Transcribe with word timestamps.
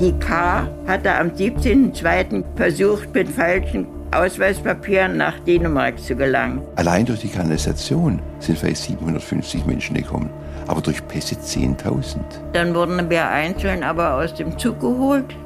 Die 0.00 0.12
K 0.18 0.68
hatte 0.88 1.14
am 1.14 1.28
17.02. 1.28 2.42
versucht, 2.56 3.14
mit 3.14 3.28
falschen 3.28 3.86
Ausweispapieren 4.10 5.16
nach 5.16 5.38
Dänemark 5.40 6.00
zu 6.00 6.16
gelangen. 6.16 6.62
Allein 6.74 7.06
durch 7.06 7.20
die 7.20 7.28
Kanalisation 7.28 8.18
sind 8.40 8.58
vielleicht 8.58 8.78
750 8.78 9.64
Menschen 9.66 9.96
gekommen, 9.96 10.30
aber 10.66 10.80
durch 10.80 11.06
Pässe 11.06 11.36
10.000. 11.36 12.16
Dann 12.52 12.74
wurden 12.74 13.08
wir 13.08 13.28
einzeln 13.28 13.84
aber 13.84 14.14
aus 14.14 14.34
dem 14.34 14.58
Zug 14.58 14.80
geholt. 14.80 15.36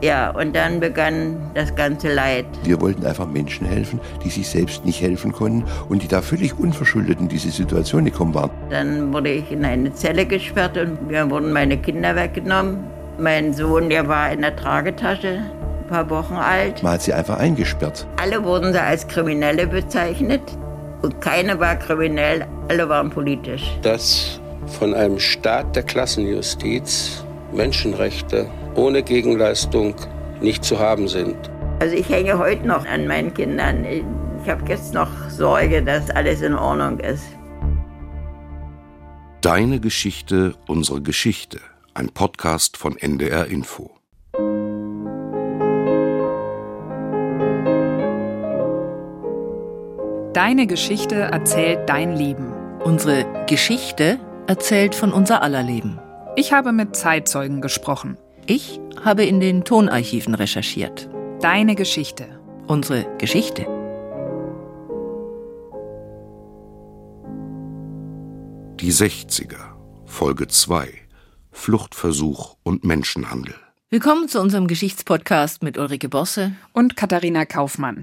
Ja, 0.00 0.30
und 0.30 0.56
dann 0.56 0.80
begann 0.80 1.36
das 1.52 1.74
ganze 1.74 2.14
Leid. 2.14 2.46
Wir 2.64 2.80
wollten 2.80 3.04
einfach 3.04 3.26
Menschen 3.26 3.66
helfen, 3.66 4.00
die 4.24 4.30
sich 4.30 4.48
selbst 4.48 4.86
nicht 4.86 5.02
helfen 5.02 5.30
konnten 5.30 5.64
und 5.90 6.02
die 6.02 6.08
da 6.08 6.22
völlig 6.22 6.58
unverschuldet 6.58 7.20
in 7.20 7.28
diese 7.28 7.50
Situation 7.50 8.06
gekommen 8.06 8.34
waren. 8.34 8.50
Dann 8.70 9.12
wurde 9.12 9.30
ich 9.30 9.52
in 9.52 9.62
eine 9.62 9.92
Zelle 9.92 10.24
gesperrt 10.24 10.78
und 10.78 11.08
mir 11.08 11.30
wurden 11.30 11.52
meine 11.52 11.76
Kinder 11.76 12.16
weggenommen. 12.16 12.78
Mein 13.20 13.52
Sohn, 13.52 13.90
der 13.90 14.08
war 14.08 14.32
in 14.32 14.40
der 14.40 14.56
Tragetasche, 14.56 15.42
ein 15.82 15.86
paar 15.88 16.08
Wochen 16.08 16.36
alt. 16.36 16.82
Man 16.82 16.94
hat 16.94 17.02
sie 17.02 17.12
einfach 17.12 17.38
eingesperrt. 17.38 18.06
Alle 18.16 18.42
wurden 18.42 18.72
sie 18.72 18.80
als 18.80 19.06
Kriminelle 19.08 19.66
bezeichnet 19.66 20.40
und 21.02 21.20
keine 21.20 21.60
war 21.60 21.76
kriminell, 21.76 22.46
alle 22.68 22.88
waren 22.88 23.10
politisch. 23.10 23.76
Dass 23.82 24.40
von 24.78 24.94
einem 24.94 25.18
Staat 25.18 25.76
der 25.76 25.82
Klassenjustiz 25.82 27.22
Menschenrechte 27.52 28.46
ohne 28.74 29.02
Gegenleistung 29.02 29.94
nicht 30.40 30.64
zu 30.64 30.78
haben 30.78 31.06
sind. 31.06 31.36
Also 31.80 31.96
ich 31.96 32.08
hänge 32.08 32.38
heute 32.38 32.66
noch 32.66 32.86
an 32.86 33.06
meinen 33.06 33.34
Kindern. 33.34 33.84
Ich 33.84 34.50
habe 34.50 34.62
jetzt 34.66 34.94
noch 34.94 35.10
Sorge, 35.28 35.82
dass 35.82 36.08
alles 36.08 36.40
in 36.40 36.54
Ordnung 36.54 37.00
ist. 37.00 37.24
Deine 39.42 39.78
Geschichte, 39.78 40.54
unsere 40.66 41.02
Geschichte 41.02 41.60
ein 42.00 42.08
Podcast 42.08 42.78
von 42.78 42.96
NDR 42.96 43.46
Info. 43.48 43.90
Deine 50.32 50.66
Geschichte 50.66 51.16
erzählt 51.16 51.86
dein 51.90 52.16
Leben. 52.16 52.54
Unsere 52.82 53.44
Geschichte 53.46 54.18
erzählt 54.46 54.94
von 54.94 55.12
unser 55.12 55.42
aller 55.42 55.62
Leben. 55.62 55.98
Ich 56.36 56.54
habe 56.54 56.72
mit 56.72 56.96
Zeitzeugen 56.96 57.60
gesprochen. 57.60 58.16
Ich 58.46 58.80
habe 59.04 59.26
in 59.26 59.38
den 59.38 59.64
Tonarchiven 59.64 60.34
recherchiert. 60.34 61.10
Deine 61.42 61.74
Geschichte. 61.74 62.40
Unsere 62.66 63.14
Geschichte. 63.18 63.66
Die 68.80 68.90
60er, 68.90 69.74
Folge 70.06 70.48
2. 70.48 70.99
Fluchtversuch 71.60 72.56
und 72.62 72.84
Menschenhandel. 72.84 73.54
Willkommen 73.90 74.28
zu 74.28 74.40
unserem 74.40 74.66
Geschichtspodcast 74.66 75.62
mit 75.62 75.76
Ulrike 75.76 76.08
Bosse 76.08 76.52
und 76.72 76.96
Katharina 76.96 77.44
Kaufmann. 77.44 78.02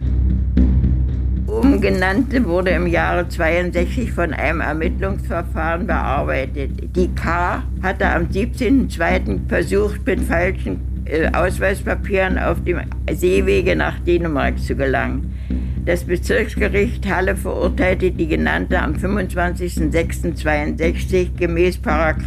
Umgenannte 1.48 2.46
wurde 2.46 2.70
im 2.70 2.86
Jahre 2.86 3.28
62 3.28 4.12
von 4.12 4.32
einem 4.34 4.62
Ermittlungsverfahren 4.62 5.88
bearbeitet. 5.88 6.96
Die 6.96 7.08
K 7.16 7.64
hatte 7.82 8.08
am 8.08 8.26
17.02. 8.26 9.50
versucht, 9.50 10.06
mit 10.06 10.22
falschen 10.22 10.80
äh, 11.06 11.32
Ausweispapieren 11.34 12.38
auf 12.38 12.64
dem 12.64 12.82
Seewege 13.12 13.76
nach 13.76 13.98
Dänemark 14.00 14.60
zu 14.60 14.76
gelangen. 14.76 15.34
Das 15.84 16.04
Bezirksgericht 16.04 17.10
Halle 17.10 17.36
verurteilte 17.36 18.12
die 18.12 18.28
genannte 18.28 18.80
am 18.80 18.94
25.06.62 18.94 21.36
gemäß 21.38 21.80
8 21.84 22.24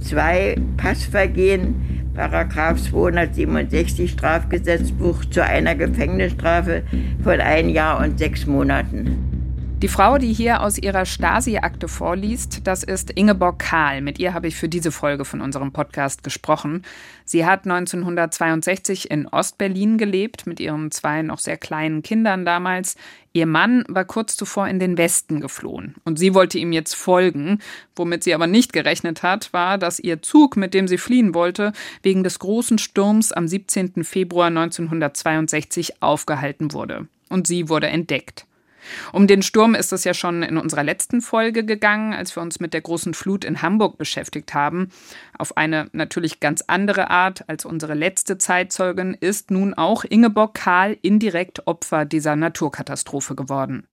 2 0.00 0.56
Passvergehen, 0.76 2.12
Paragraph 2.14 2.82
267 2.82 4.10
Strafgesetzbuch 4.10 5.24
zu 5.26 5.44
einer 5.44 5.74
Gefängnisstrafe 5.74 6.82
von 7.22 7.40
ein 7.40 7.68
Jahr 7.68 8.00
und 8.00 8.18
sechs 8.18 8.46
Monaten. 8.46 9.39
Die 9.82 9.88
Frau, 9.88 10.18
die 10.18 10.34
hier 10.34 10.60
aus 10.60 10.76
ihrer 10.76 11.06
Stasi-Akte 11.06 11.88
vorliest, 11.88 12.66
das 12.66 12.84
ist 12.84 13.12
Ingeborg 13.12 13.58
Kahl. 13.58 14.02
Mit 14.02 14.18
ihr 14.18 14.34
habe 14.34 14.46
ich 14.46 14.54
für 14.54 14.68
diese 14.68 14.92
Folge 14.92 15.24
von 15.24 15.40
unserem 15.40 15.72
Podcast 15.72 16.22
gesprochen. 16.22 16.82
Sie 17.24 17.46
hat 17.46 17.64
1962 17.64 19.10
in 19.10 19.26
Ostberlin 19.26 19.96
gelebt, 19.96 20.46
mit 20.46 20.60
ihren 20.60 20.90
zwei 20.90 21.22
noch 21.22 21.38
sehr 21.38 21.56
kleinen 21.56 22.02
Kindern 22.02 22.44
damals. 22.44 22.96
Ihr 23.32 23.46
Mann 23.46 23.84
war 23.88 24.04
kurz 24.04 24.36
zuvor 24.36 24.68
in 24.68 24.80
den 24.80 24.98
Westen 24.98 25.40
geflohen 25.40 25.94
und 26.04 26.18
sie 26.18 26.34
wollte 26.34 26.58
ihm 26.58 26.72
jetzt 26.72 26.94
folgen. 26.94 27.60
Womit 27.96 28.22
sie 28.22 28.34
aber 28.34 28.46
nicht 28.46 28.74
gerechnet 28.74 29.22
hat, 29.22 29.50
war, 29.54 29.78
dass 29.78 29.98
ihr 29.98 30.20
Zug, 30.20 30.58
mit 30.58 30.74
dem 30.74 30.88
sie 30.88 30.98
fliehen 30.98 31.32
wollte, 31.32 31.72
wegen 32.02 32.22
des 32.22 32.38
großen 32.38 32.76
Sturms 32.76 33.32
am 33.32 33.48
17. 33.48 34.04
Februar 34.04 34.48
1962 34.48 36.02
aufgehalten 36.02 36.74
wurde. 36.74 37.08
Und 37.30 37.46
sie 37.46 37.70
wurde 37.70 37.86
entdeckt. 37.86 38.44
Um 39.12 39.26
den 39.26 39.42
Sturm 39.42 39.74
ist 39.74 39.92
es 39.92 40.04
ja 40.04 40.14
schon 40.14 40.42
in 40.42 40.56
unserer 40.56 40.84
letzten 40.84 41.20
Folge 41.20 41.64
gegangen, 41.64 42.12
als 42.12 42.34
wir 42.36 42.42
uns 42.42 42.60
mit 42.60 42.74
der 42.74 42.80
großen 42.80 43.14
Flut 43.14 43.44
in 43.44 43.62
Hamburg 43.62 43.98
beschäftigt 43.98 44.54
haben. 44.54 44.90
Auf 45.38 45.56
eine 45.56 45.88
natürlich 45.92 46.40
ganz 46.40 46.62
andere 46.66 47.10
Art 47.10 47.48
als 47.48 47.64
unsere 47.64 47.94
letzte 47.94 48.38
Zeitzeugin 48.38 49.16
ist 49.18 49.50
nun 49.50 49.74
auch 49.74 50.04
Ingeborg 50.04 50.54
Kahl 50.54 50.96
indirekt 51.02 51.66
Opfer 51.66 52.04
dieser 52.04 52.36
Naturkatastrophe 52.36 53.34
geworden. 53.34 53.86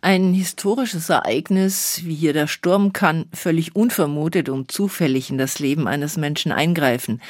Ein 0.00 0.32
historisches 0.32 1.10
Ereignis 1.10 2.00
wie 2.04 2.14
hier 2.14 2.32
der 2.32 2.46
Sturm 2.46 2.92
kann 2.92 3.26
völlig 3.34 3.76
unvermutet 3.76 4.48
und 4.48 4.72
zufällig 4.72 5.30
in 5.30 5.38
das 5.38 5.58
Leben 5.58 5.86
eines 5.86 6.16
Menschen 6.16 6.52
eingreifen. 6.52 7.20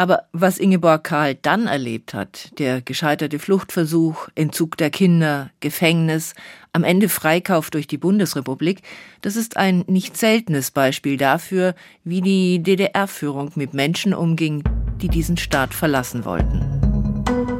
Aber 0.00 0.22
was 0.32 0.56
Ingeborg 0.56 1.04
Karl 1.04 1.34
dann 1.34 1.66
erlebt 1.66 2.14
hat, 2.14 2.58
der 2.58 2.80
gescheiterte 2.80 3.38
Fluchtversuch, 3.38 4.30
Entzug 4.34 4.78
der 4.78 4.88
Kinder, 4.88 5.50
Gefängnis, 5.60 6.32
am 6.72 6.84
Ende 6.84 7.10
Freikauf 7.10 7.68
durch 7.68 7.86
die 7.86 7.98
Bundesrepublik, 7.98 8.80
das 9.20 9.36
ist 9.36 9.58
ein 9.58 9.84
nicht 9.88 10.16
seltenes 10.16 10.70
Beispiel 10.70 11.18
dafür, 11.18 11.74
wie 12.02 12.22
die 12.22 12.62
DDR-Führung 12.62 13.52
mit 13.56 13.74
Menschen 13.74 14.14
umging, 14.14 14.64
die 15.02 15.08
diesen 15.08 15.36
Staat 15.36 15.74
verlassen 15.74 16.24
wollten. 16.24 17.59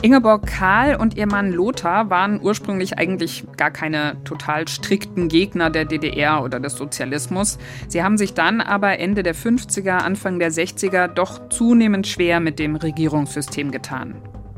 Ingeborg 0.00 0.46
Kahl 0.46 0.94
und 0.94 1.16
ihr 1.16 1.26
Mann 1.26 1.50
Lothar 1.50 2.08
waren 2.08 2.40
ursprünglich 2.40 2.98
eigentlich 2.98 3.44
gar 3.56 3.72
keine 3.72 4.16
total 4.22 4.68
strikten 4.68 5.26
Gegner 5.26 5.70
der 5.70 5.86
DDR 5.86 6.44
oder 6.44 6.60
des 6.60 6.74
Sozialismus. 6.74 7.58
Sie 7.88 8.04
haben 8.04 8.16
sich 8.16 8.32
dann 8.32 8.60
aber 8.60 9.00
Ende 9.00 9.24
der 9.24 9.34
50er, 9.34 9.96
Anfang 9.96 10.38
der 10.38 10.52
60er 10.52 11.08
doch 11.08 11.48
zunehmend 11.48 12.06
schwer 12.06 12.38
mit 12.38 12.60
dem 12.60 12.76
Regierungssystem 12.76 13.72
getan. 13.72 14.14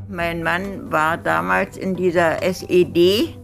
Mein 0.07 0.43
Mann 0.43 0.91
war 0.91 1.17
damals 1.17 1.75
in 1.75 1.95
dieser 1.95 2.43
SED, 2.43 3.35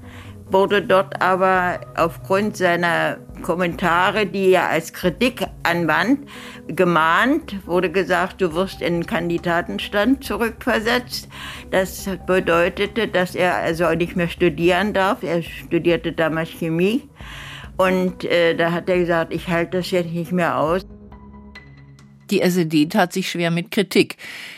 wurde 0.51 0.81
dort 0.81 1.21
aber 1.21 1.79
aufgrund 1.95 2.57
seiner 2.57 3.17
Kommentare, 3.41 4.25
die 4.25 4.51
er 4.51 4.69
als 4.69 4.93
Kritik 4.93 5.45
anwand, 5.63 6.27
gemahnt, 6.67 7.55
wurde 7.65 7.91
gesagt, 7.91 8.41
du 8.41 8.53
wirst 8.53 8.81
in 8.81 9.01
den 9.01 9.05
Kandidatenstand 9.05 10.23
zurückversetzt. 10.23 11.27
Das 11.71 12.09
bedeutete, 12.25 13.07
dass 13.07 13.35
er 13.35 13.55
also 13.55 13.93
nicht 13.93 14.15
mehr 14.15 14.29
studieren 14.29 14.93
darf. 14.93 15.23
Er 15.23 15.43
studierte 15.43 16.13
damals 16.13 16.49
Chemie. 16.49 17.07
Und 17.77 18.23
äh, 18.23 18.55
da 18.55 18.71
hat 18.71 18.89
er 18.89 18.97
gesagt, 18.97 19.33
ich 19.33 19.47
halte 19.47 19.77
das 19.77 19.91
jetzt 19.91 20.11
nicht 20.11 20.31
mehr 20.31 20.57
aus. 20.57 20.85
Die 22.31 22.41
SED 22.41 22.87
tat 22.89 23.13
sich 23.13 23.29
schwer 23.29 23.51
mit 23.51 23.71
Kritik, 23.71 24.17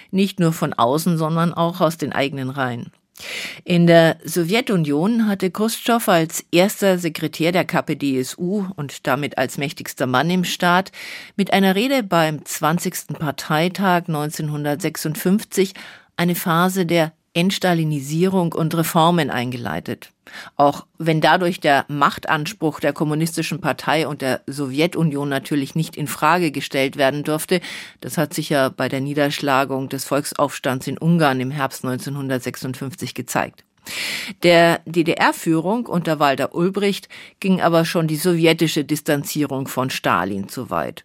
nicht 0.09 0.39
nur 0.39 0.53
von 0.53 0.73
außen, 0.73 1.17
sondern 1.17 1.53
auch 1.53 1.81
aus 1.81 1.97
den 1.97 2.13
eigenen 2.13 2.49
Reihen. 2.49 2.91
In 3.63 3.87
der 3.87 4.17
Sowjetunion 4.23 5.27
hatte 5.27 5.51
Khrushchev 5.51 6.09
als 6.09 6.45
erster 6.51 6.97
Sekretär 6.97 7.51
der 7.51 7.65
KPDSU 7.65 8.65
und 8.75 9.05
damit 9.07 9.37
als 9.37 9.57
mächtigster 9.57 10.07
Mann 10.07 10.29
im 10.29 10.43
Staat 10.43 10.91
mit 11.35 11.51
einer 11.53 11.75
Rede 11.75 12.03
beim 12.03 12.45
20. 12.45 13.19
Parteitag 13.19 14.07
1956 14.07 15.73
eine 16.15 16.35
Phase 16.35 16.85
der 16.85 17.13
Entstalinisierung 17.33 18.53
und 18.53 18.75
Reformen 18.75 19.29
eingeleitet. 19.29 20.11
Auch 20.55 20.85
wenn 20.97 21.21
dadurch 21.21 21.59
der 21.59 21.85
Machtanspruch 21.87 22.79
der 22.79 22.93
kommunistischen 22.93 23.61
Partei 23.61 24.07
und 24.07 24.21
der 24.21 24.41
Sowjetunion 24.47 25.29
natürlich 25.29 25.75
nicht 25.75 25.95
in 25.95 26.07
Frage 26.07 26.51
gestellt 26.51 26.97
werden 26.97 27.23
durfte, 27.23 27.61
das 28.01 28.17
hat 28.17 28.33
sich 28.33 28.49
ja 28.49 28.69
bei 28.69 28.89
der 28.89 29.01
Niederschlagung 29.01 29.89
des 29.89 30.05
Volksaufstands 30.05 30.87
in 30.87 30.97
Ungarn 30.97 31.39
im 31.39 31.51
Herbst 31.51 31.83
1956 31.83 33.13
gezeigt. 33.13 33.63
Der 34.43 34.81
DDR-Führung 34.85 35.85
unter 35.85 36.19
Walter 36.19 36.53
Ulbricht 36.53 37.09
ging 37.39 37.61
aber 37.61 37.85
schon 37.85 38.07
die 38.07 38.17
sowjetische 38.17 38.83
Distanzierung 38.83 39.67
von 39.67 39.89
Stalin 39.89 40.47
zu 40.47 40.69
weit. 40.69 41.03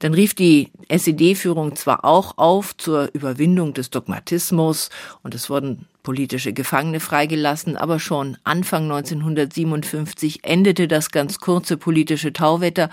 Dann 0.00 0.14
rief 0.14 0.34
die 0.34 0.70
SED-Führung 0.88 1.76
zwar 1.76 2.06
auch 2.06 2.38
auf 2.38 2.74
zur 2.76 3.10
Überwindung 3.12 3.74
des 3.74 3.90
Dogmatismus 3.90 4.88
und 5.22 5.34
es 5.34 5.50
wurden 5.50 5.86
politische 6.02 6.54
Gefangene 6.54 7.00
freigelassen, 7.00 7.76
aber 7.76 7.98
schon 7.98 8.38
Anfang 8.42 8.84
1957 8.84 10.42
endete 10.42 10.88
das 10.88 11.10
ganz 11.10 11.38
kurze 11.38 11.76
politische 11.76 12.32
Tauwetter 12.32 12.88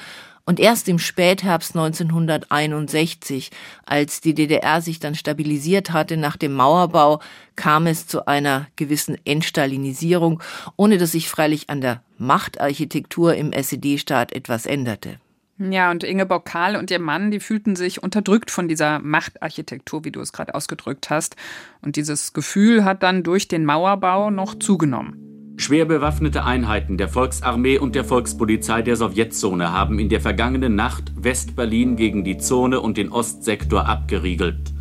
und 0.45 0.59
erst 0.59 0.89
im 0.89 0.99
Spätherbst 0.99 1.77
1961, 1.77 3.51
als 3.85 4.19
die 4.19 4.33
DDR 4.33 4.81
sich 4.81 4.99
dann 4.99 5.15
stabilisiert 5.15 5.91
hatte 5.91 6.17
nach 6.17 6.35
dem 6.35 6.53
Mauerbau, 6.53 7.21
kam 7.55 7.87
es 7.87 8.07
zu 8.07 8.27
einer 8.27 8.67
gewissen 8.75 9.17
Entstalinisierung, 9.23 10.43
ohne 10.75 10.97
dass 10.97 11.13
sich 11.13 11.29
freilich 11.29 11.69
an 11.69 11.79
der 11.79 12.01
Machtarchitektur 12.17 13.33
im 13.35 13.53
SED-Staat 13.53 14.33
etwas 14.33 14.65
änderte. 14.65 15.19
Ja, 15.59 15.89
und 15.89 16.03
Ingeborg 16.03 16.45
Kahl 16.45 16.75
und 16.75 16.91
ihr 16.91 16.99
Mann, 16.99 17.31
die 17.31 17.39
fühlten 17.39 17.75
sich 17.75 18.03
unterdrückt 18.03 18.51
von 18.51 18.67
dieser 18.67 18.99
Machtarchitektur, 18.99 20.05
wie 20.05 20.11
du 20.11 20.21
es 20.21 20.31
gerade 20.31 20.53
ausgedrückt 20.53 21.09
hast. 21.09 21.35
Und 21.81 21.95
dieses 21.95 22.33
Gefühl 22.33 22.85
hat 22.85 23.01
dann 23.01 23.23
durch 23.23 23.47
den 23.47 23.65
Mauerbau 23.65 24.29
noch 24.29 24.59
zugenommen. 24.59 25.27
Schwer 25.59 25.85
bewaffnete 25.85 26.43
Einheiten 26.43 26.97
der 26.97 27.09
Volksarmee 27.09 27.79
und 27.79 27.95
der 27.95 28.03
Volkspolizei 28.03 28.83
der 28.83 28.95
Sowjetzone 28.95 29.71
haben 29.71 29.97
in 29.97 30.09
der 30.09 30.21
vergangenen 30.21 30.75
Nacht 30.75 31.11
Westberlin 31.15 31.95
gegen 31.95 32.23
die 32.23 32.37
Zone 32.37 32.79
und 32.79 32.97
den 32.97 33.11
Ostsektor 33.11 33.87
abgeriegelt. 33.87 34.71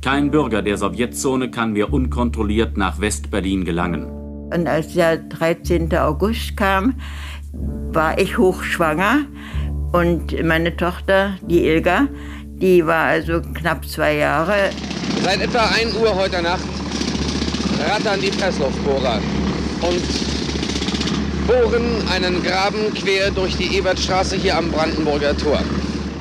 Kein 0.00 0.30
Bürger 0.30 0.62
der 0.62 0.78
Sowjetzone 0.78 1.50
kann 1.50 1.74
mehr 1.74 1.92
unkontrolliert 1.92 2.78
nach 2.78 3.02
Westberlin 3.02 3.66
gelangen. 3.66 4.06
Und 4.50 4.66
als 4.66 4.94
der 4.94 5.18
13. 5.18 5.94
August 5.96 6.56
kam, 6.56 6.94
war 7.52 8.18
ich 8.18 8.38
hochschwanger 8.38 9.26
und 9.92 10.42
meine 10.44 10.76
Tochter, 10.76 11.38
die 11.42 11.66
Ilga, 11.66 12.08
die 12.44 12.86
war 12.86 13.06
also 13.06 13.40
knapp 13.40 13.86
zwei 13.86 14.16
Jahre. 14.16 14.70
Seit 15.22 15.40
etwa 15.40 15.66
1 15.66 15.96
Uhr 15.96 16.14
heute 16.14 16.42
Nacht 16.42 16.64
rattern 17.88 18.20
die 18.20 18.30
Pressluftbohrer 18.30 19.20
und 19.82 21.46
bohren 21.46 22.08
einen 22.10 22.42
Graben 22.42 22.92
quer 22.94 23.30
durch 23.30 23.56
die 23.56 23.76
Ebertstraße 23.76 24.36
hier 24.36 24.56
am 24.56 24.70
Brandenburger 24.70 25.36
Tor. 25.36 25.60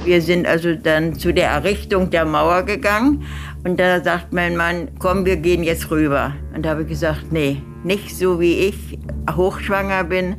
Wir 0.03 0.21
sind 0.21 0.45
also 0.45 0.75
dann 0.75 1.18
zu 1.18 1.33
der 1.33 1.50
Errichtung 1.50 2.11
der 2.11 2.25
Mauer 2.25 2.63
gegangen 2.63 3.25
und 3.63 3.79
da 3.79 4.03
sagt 4.03 4.33
mein 4.33 4.56
Mann, 4.56 4.89
komm, 5.00 5.25
wir 5.25 5.38
gehen 5.38 5.63
jetzt 5.63 5.89
rüber. 5.89 6.33
Und 6.53 6.63
da 6.63 6.69
habe 6.69 6.83
ich 6.83 6.89
gesagt, 6.89 7.31
nee, 7.31 7.61
nicht 7.83 8.15
so 8.15 8.39
wie 8.39 8.53
ich 8.53 9.00
hochschwanger 9.35 10.03
bin. 10.03 10.35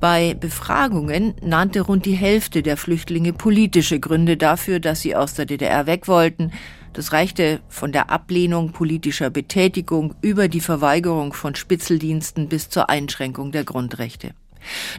Bei 0.00 0.34
Befragungen 0.34 1.34
nannte 1.42 1.80
rund 1.80 2.06
die 2.06 2.14
Hälfte 2.14 2.62
der 2.62 2.76
Flüchtlinge 2.76 3.32
politische 3.32 3.98
Gründe 3.98 4.36
dafür, 4.36 4.78
dass 4.80 5.00
sie 5.00 5.16
aus 5.16 5.34
der 5.34 5.46
DDR 5.46 5.86
weg 5.86 6.06
wollten. 6.06 6.52
Das 6.92 7.12
reichte 7.12 7.60
von 7.68 7.92
der 7.92 8.10
Ablehnung 8.10 8.72
politischer 8.72 9.30
Betätigung 9.30 10.14
über 10.20 10.48
die 10.48 10.60
Verweigerung 10.60 11.32
von 11.32 11.54
Spitzeldiensten 11.54 12.48
bis 12.48 12.70
zur 12.70 12.88
Einschränkung 12.88 13.52
der 13.52 13.64
Grundrechte. 13.64 14.34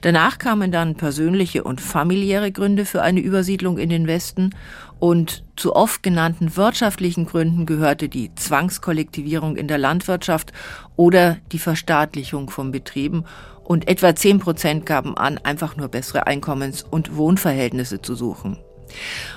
Danach 0.01 0.37
kamen 0.37 0.71
dann 0.71 0.95
persönliche 0.95 1.63
und 1.63 1.81
familiäre 1.81 2.51
Gründe 2.51 2.85
für 2.85 3.01
eine 3.01 3.19
Übersiedlung 3.19 3.77
in 3.77 3.89
den 3.89 4.07
Westen 4.07 4.51
und 4.99 5.43
zu 5.55 5.75
oft 5.75 6.03
genannten 6.03 6.55
wirtschaftlichen 6.55 7.25
Gründen 7.25 7.65
gehörte 7.65 8.09
die 8.09 8.33
Zwangskollektivierung 8.35 9.55
in 9.55 9.67
der 9.67 9.77
Landwirtschaft 9.77 10.53
oder 10.95 11.37
die 11.51 11.59
Verstaatlichung 11.59 12.49
von 12.49 12.71
Betrieben 12.71 13.25
und 13.69 13.87
etwa 13.87 14.15
zehn 14.15 14.39
Prozent 14.39 14.87
gaben 14.87 15.15
an, 15.15 15.37
einfach 15.37 15.77
nur 15.77 15.89
bessere 15.89 16.25
Einkommens- 16.25 16.83
und 16.89 17.15
Wohnverhältnisse 17.15 18.01
zu 18.01 18.15
suchen. 18.15 18.57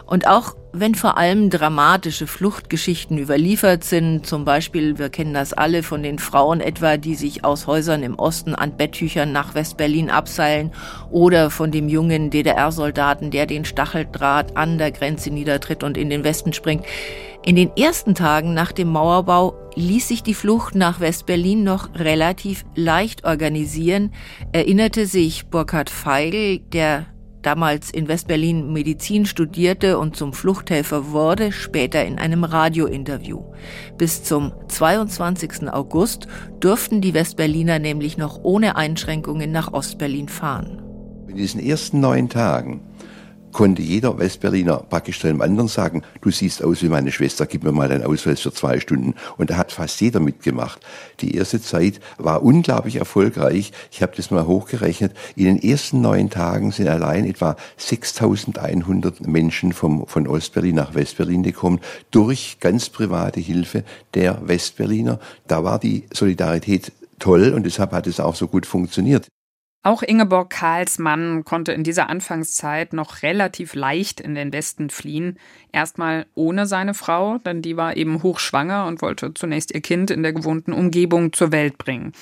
Und 0.07 0.27
auch 0.27 0.55
wenn 0.73 0.95
vor 0.95 1.19
allem 1.19 1.51
dramatische 1.51 2.27
Fluchtgeschichten 2.27 3.19
überliefert 3.19 3.85
sind, 3.85 4.27
zum 4.27 4.45
Beispiel, 4.45 4.99
wir 4.99 5.11
kennen 5.11 5.35
das 5.35 5.53
alle 5.53 5.83
von 5.83 6.03
den 6.03 6.19
Frauen 6.19 6.61
etwa, 6.61 6.97
die 6.97 7.15
sich 7.15 7.45
aus 7.45 7.67
Häusern 7.67 8.03
im 8.03 8.19
Osten 8.19 8.55
an 8.55 8.77
Betttüchern 8.77 9.33
nach 9.33 9.55
Westberlin 9.55 10.11
abseilen, 10.11 10.73
oder 11.11 11.51
von 11.51 11.71
dem 11.71 11.89
jungen 11.89 12.31
DDR-Soldaten, 12.31 13.31
der 13.31 13.47
den 13.47 13.65
Stacheldraht 13.65 14.57
an 14.57 14.79
der 14.79 14.93
Grenze 14.93 15.31
niedertritt 15.31 15.85
und 15.85 15.99
in 15.99 16.09
den 16.09 16.25
Westen 16.25 16.53
springt. 16.53 16.87
In 17.45 17.57
den 17.57 17.77
ersten 17.77 18.15
Tagen 18.15 18.55
nach 18.55 18.71
dem 18.71 18.89
Mauerbau 18.89 19.55
ließ 19.75 20.09
sich 20.09 20.23
die 20.23 20.35
Flucht 20.35 20.75
nach 20.77 21.01
Westberlin 21.01 21.65
noch 21.65 21.93
relativ 21.97 22.65
leicht 22.77 23.25
organisieren, 23.25 24.13
erinnerte 24.53 25.07
sich 25.07 25.47
Burkhard 25.47 25.91
Feigl, 25.91 26.61
der 26.61 27.07
damals 27.43 27.91
in 27.91 28.09
Westberlin 28.09 28.73
Medizin 28.73 29.27
studierte 29.27 29.99
und 29.99 30.17
zum 30.17 30.33
Fluchthelfer 30.33 31.11
wurde, 31.11 31.53
später 31.53 32.05
in 32.05 32.19
einem 32.19 32.45
Radiointerview. 32.45 33.43
Bis 33.99 34.25
zum 34.25 34.53
22. 34.69 35.69
August 35.73 36.27
durften 36.61 37.01
die 37.01 37.15
Westberliner 37.15 37.79
nämlich 37.79 38.17
noch 38.17 38.41
ohne 38.43 38.77
Einschränkungen 38.77 39.53
nach 39.53 39.73
Ostberlin 39.73 40.29
fahren. 40.29 40.83
In 41.29 41.37
diesen 41.37 41.61
ersten 41.61 42.01
neun 42.01 42.29
Tagen 42.29 42.81
konnte 43.53 43.83
jeder 43.83 44.19
Westberliner 44.19 44.79
praktisch 44.79 45.21
zu 45.21 45.29
einem 45.29 45.41
anderen 45.41 45.69
sagen, 45.69 46.03
du 46.21 46.31
siehst 46.31 46.65
aus 46.65 46.83
wie 46.83 46.89
meine 46.89 47.13
Schwester, 47.13 47.47
gib 47.47 47.63
mir 47.63 47.73
mal 47.73 47.89
deinen 47.89 48.05
Ausweis 48.05 48.41
für 48.41 48.53
zwei 48.53 48.81
Stunden. 48.81 49.15
Und 49.37 49.51
da 49.51 49.57
hat 49.57 49.73
fast 49.73 50.01
jeder 50.01 50.21
mitgemacht. 50.21 50.81
Die 51.21 51.37
erste 51.37 51.61
Zeit 51.61 52.01
war 52.19 52.43
unglaublich 52.43 52.97
erfolgreich. 52.97 53.73
Ich 53.91 54.03
habe 54.03 54.13
das 54.17 54.31
mal 54.31 54.47
hochgerechnet. 54.47 55.13
In 55.37 55.45
den 55.45 55.63
ersten 55.63 56.01
neun 56.01 56.31
Tagen 56.31 56.73
sind 56.73 56.89
allein 56.89 57.27
etwa 57.27 57.57
6100 57.77 59.27
Menschen 59.27 59.73
vom, 59.73 60.07
von 60.07 60.27
Ostberlin 60.27 60.75
nach 60.75 60.95
Westberlin 60.95 61.43
gekommen, 61.43 61.81
durch 62.11 62.59
ganz 62.61 62.89
private 62.89 63.41
Hilfe 63.41 63.85
der 64.15 64.41
Westberliner. 64.47 65.19
Da 65.47 65.65
war 65.65 65.79
die 65.79 66.05
Solidarität 66.13 66.93
toll 67.19 67.53
und 67.55 67.65
deshalb 67.65 67.93
hat 67.93 68.07
es 68.07 68.21
auch 68.21 68.35
so 68.35 68.49
gut 68.49 68.67
funktioniert. 68.67 69.29
Auch 69.85 70.03
Ingeborg 70.05 70.51
Karls 70.51 71.01
Mann 71.01 71.45
konnte 71.45 71.73
in 71.73 71.83
dieser 71.83 72.09
Anfangszeit 72.09 72.93
noch 72.93 73.23
relativ 73.23 73.75
leicht 73.75 74.21
in 74.21 74.37
den 74.37 74.53
Westen 74.53 74.91
fliehen. 74.91 75.41
Erstmal 75.73 76.27
ohne 76.35 76.67
seine 76.67 76.95
Frau, 76.95 77.39
denn 77.39 77.63
die 77.63 77.77
war 77.77 77.97
eben 77.97 78.23
hochschwanger 78.23 78.87
und 78.87 79.03
wollte 79.03 79.35
zunächst 79.35 79.75
ihr 79.75 79.81
Kind 79.81 80.13
in 80.13 80.23
der 80.23 80.33
gewohnten 80.33 80.73
Umgebung 80.73 81.33
zur 81.33 81.51
Welt 81.51 81.79
bringen. 81.79 82.13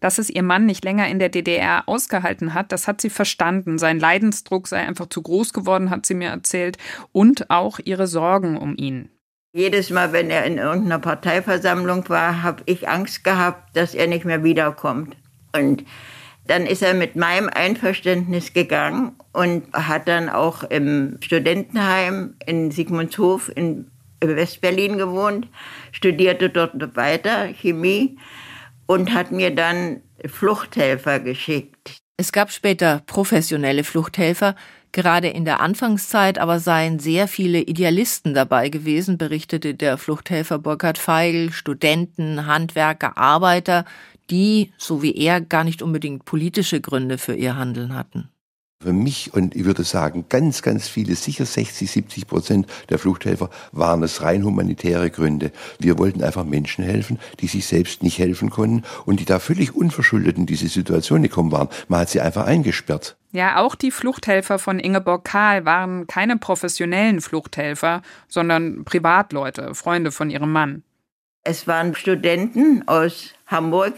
Dass 0.00 0.18
es 0.18 0.28
ihr 0.28 0.42
Mann 0.42 0.66
nicht 0.66 0.84
länger 0.84 1.08
in 1.08 1.18
der 1.18 1.30
DDR 1.30 1.84
ausgehalten 1.86 2.52
hat, 2.52 2.70
das 2.70 2.86
hat 2.86 3.00
sie 3.00 3.10
verstanden. 3.10 3.78
Sein 3.78 3.98
Leidensdruck 3.98 4.68
sei 4.68 4.86
einfach 4.86 5.06
zu 5.06 5.22
groß 5.22 5.54
geworden, 5.54 5.88
hat 5.88 6.04
sie 6.04 6.14
mir 6.14 6.28
erzählt, 6.28 6.76
und 7.12 7.48
auch 7.50 7.78
ihre 7.82 8.06
Sorgen 8.06 8.58
um 8.58 8.76
ihn. 8.76 9.08
Jedes 9.52 9.90
Mal, 9.90 10.12
wenn 10.12 10.30
er 10.30 10.44
in 10.44 10.58
irgendeiner 10.58 10.98
Parteiversammlung 10.98 12.08
war, 12.08 12.42
habe 12.42 12.62
ich 12.66 12.88
Angst 12.88 13.24
gehabt, 13.24 13.74
dass 13.76 13.94
er 13.94 14.06
nicht 14.06 14.24
mehr 14.24 14.44
wiederkommt. 14.44 15.16
Und 15.54 15.84
dann 16.50 16.66
ist 16.66 16.82
er 16.82 16.94
mit 16.94 17.14
meinem 17.14 17.48
Einverständnis 17.48 18.52
gegangen 18.52 19.12
und 19.32 19.72
hat 19.72 20.08
dann 20.08 20.28
auch 20.28 20.64
im 20.64 21.16
Studentenheim 21.20 22.34
in 22.44 22.72
Sigmundshof 22.72 23.52
in 23.54 23.86
Westberlin 24.20 24.98
gewohnt, 24.98 25.46
studierte 25.92 26.50
dort 26.50 26.96
weiter 26.96 27.46
Chemie 27.54 28.18
und 28.86 29.14
hat 29.14 29.30
mir 29.30 29.54
dann 29.54 30.00
Fluchthelfer 30.26 31.20
geschickt. 31.20 31.98
Es 32.16 32.32
gab 32.32 32.50
später 32.50 33.00
professionelle 33.06 33.84
Fluchthelfer, 33.84 34.56
Gerade 34.92 35.28
in 35.28 35.44
der 35.44 35.60
Anfangszeit 35.60 36.38
aber 36.38 36.58
seien 36.58 36.98
sehr 36.98 37.28
viele 37.28 37.60
Idealisten 37.60 38.34
dabei 38.34 38.70
gewesen, 38.70 39.18
berichtete 39.18 39.74
der 39.74 39.98
Fluchthelfer 39.98 40.58
Burkhard 40.58 40.98
Feigl, 40.98 41.52
Studenten, 41.52 42.46
Handwerker, 42.46 43.16
Arbeiter, 43.16 43.84
die, 44.30 44.72
so 44.78 45.02
wie 45.02 45.14
er, 45.14 45.40
gar 45.40 45.64
nicht 45.64 45.82
unbedingt 45.82 46.24
politische 46.24 46.80
Gründe 46.80 47.18
für 47.18 47.34
ihr 47.34 47.56
Handeln 47.56 47.94
hatten. 47.94 48.28
Für 48.82 48.94
mich 48.94 49.34
und 49.34 49.54
ich 49.54 49.66
würde 49.66 49.84
sagen, 49.84 50.24
ganz, 50.30 50.62
ganz 50.62 50.88
viele, 50.88 51.14
sicher 51.14 51.44
60, 51.44 51.90
70 51.90 52.26
Prozent 52.26 52.66
der 52.88 52.98
Fluchthelfer 52.98 53.50
waren 53.72 54.02
es 54.02 54.22
rein 54.22 54.42
humanitäre 54.42 55.10
Gründe. 55.10 55.52
Wir 55.78 55.98
wollten 55.98 56.24
einfach 56.24 56.44
Menschen 56.44 56.82
helfen, 56.82 57.18
die 57.40 57.46
sich 57.46 57.66
selbst 57.66 58.02
nicht 58.02 58.18
helfen 58.18 58.48
konnten 58.48 58.84
und 59.04 59.20
die 59.20 59.26
da 59.26 59.38
völlig 59.38 59.76
unverschuldet 59.76 60.38
in 60.38 60.46
diese 60.46 60.68
Situation 60.68 61.22
gekommen 61.22 61.52
waren. 61.52 61.68
Man 61.88 62.00
hat 62.00 62.08
sie 62.08 62.22
einfach 62.22 62.46
eingesperrt. 62.46 63.18
Ja, 63.32 63.58
auch 63.58 63.74
die 63.74 63.90
Fluchthelfer 63.90 64.58
von 64.58 64.78
Ingeborg 64.78 65.26
Kahl 65.26 65.66
waren 65.66 66.06
keine 66.06 66.38
professionellen 66.38 67.20
Fluchthelfer, 67.20 68.00
sondern 68.28 68.86
Privatleute, 68.86 69.74
Freunde 69.74 70.10
von 70.10 70.30
ihrem 70.30 70.52
Mann. 70.52 70.84
Es 71.42 71.66
waren 71.66 71.94
Studenten 71.94 72.86
aus 72.86 73.34
Hamburg, 73.46 73.94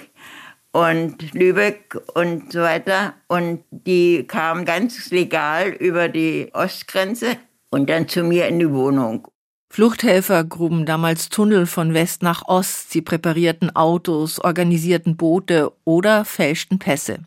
und 0.72 1.32
Lübeck 1.32 1.96
und 2.14 2.52
so 2.52 2.60
weiter. 2.60 3.14
Und 3.28 3.62
die 3.70 4.24
kamen 4.26 4.64
ganz 4.64 5.10
legal 5.10 5.68
über 5.70 6.08
die 6.08 6.50
Ostgrenze 6.52 7.36
und 7.70 7.88
dann 7.88 8.08
zu 8.08 8.24
mir 8.24 8.48
in 8.48 8.58
die 8.58 8.70
Wohnung. 8.70 9.28
Fluchthelfer 9.72 10.44
gruben 10.44 10.84
damals 10.84 11.30
Tunnel 11.30 11.64
von 11.64 11.94
West 11.94 12.22
nach 12.22 12.46
Ost, 12.46 12.90
sie 12.90 13.00
präparierten 13.00 13.74
Autos, 13.74 14.38
organisierten 14.38 15.16
Boote 15.16 15.72
oder 15.84 16.26
fälschten 16.26 16.78
Pässe. 16.78 17.20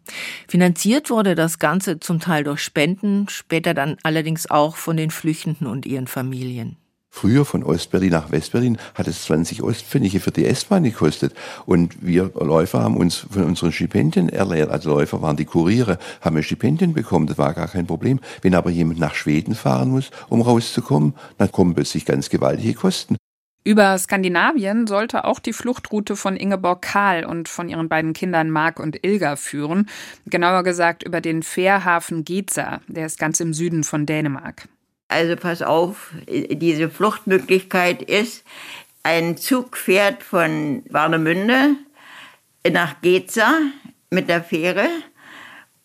Finanziert 0.47 1.09
wurde 1.09 1.33
das 1.33 1.57
Ganze 1.57 1.99
zum 1.99 2.19
Teil 2.19 2.43
durch 2.43 2.59
Spenden, 2.59 3.27
später 3.29 3.73
dann 3.73 3.97
allerdings 4.03 4.47
auch 4.47 4.75
von 4.75 4.95
den 4.95 5.09
Flüchtenden 5.09 5.65
und 5.65 5.87
ihren 5.87 6.05
Familien. 6.05 6.77
Früher 7.15 7.45
von 7.45 7.63
Ostberlin 7.63 8.11
nach 8.11 8.29
Westberlin 8.29 8.77
hat 8.93 9.07
es 9.07 9.23
20 9.23 9.63
Ostpfennige 9.63 10.19
für 10.19 10.31
die 10.31 10.45
S-Bahn 10.45 10.83
gekostet. 10.83 11.33
Und 11.65 12.05
wir 12.05 12.29
Läufer 12.35 12.83
haben 12.83 12.97
uns 12.97 13.25
von 13.31 13.45
unseren 13.45 13.71
Stipendien 13.71 14.27
erlehrt. 14.27 14.69
Also 14.69 14.89
Läufer 14.89 15.21
waren 15.21 15.37
die 15.37 15.45
Kuriere, 15.45 15.97
haben 16.19 16.35
wir 16.35 16.43
Stipendien 16.43 16.93
bekommen. 16.93 17.25
Das 17.25 17.37
war 17.37 17.53
gar 17.53 17.69
kein 17.69 17.87
Problem. 17.87 18.19
Wenn 18.41 18.53
aber 18.53 18.69
jemand 18.69 18.99
nach 18.99 19.15
Schweden 19.15 19.55
fahren 19.55 19.91
muss, 19.91 20.11
um 20.27 20.41
rauszukommen, 20.41 21.13
dann 21.37 21.49
kommen 21.53 21.73
plötzlich 21.73 22.03
ganz 22.03 22.29
gewaltige 22.29 22.73
Kosten. 22.73 23.15
Über 23.63 23.97
Skandinavien 23.97 24.85
sollte 24.85 25.23
auch 25.23 25.39
die 25.39 25.53
Fluchtroute 25.53 26.17
von 26.17 26.35
Ingeborg 26.35 26.81
Kahl 26.81 27.23
und 27.23 27.47
von 27.47 27.69
ihren 27.69 27.87
beiden 27.87 28.11
Kindern 28.11 28.49
Mark 28.49 28.77
und 28.77 29.05
Ilga 29.05 29.37
führen. 29.37 29.87
Genauer 30.25 30.63
gesagt 30.63 31.01
über 31.01 31.21
den 31.21 31.43
Fährhafen 31.43 32.25
Geza. 32.25 32.81
Der 32.89 33.05
ist 33.05 33.17
ganz 33.17 33.39
im 33.39 33.53
Süden 33.53 33.85
von 33.85 34.05
Dänemark. 34.05 34.67
Also 35.07 35.35
pass 35.35 35.61
auf, 35.61 36.11
diese 36.27 36.89
Fluchtmöglichkeit 36.89 38.01
ist, 38.01 38.43
ein 39.03 39.37
Zug 39.37 39.77
fährt 39.77 40.23
von 40.23 40.83
Warnemünde 40.89 41.75
nach 42.71 43.01
Geza 43.01 43.53
mit 44.09 44.29
der 44.29 44.43
Fähre 44.43 44.87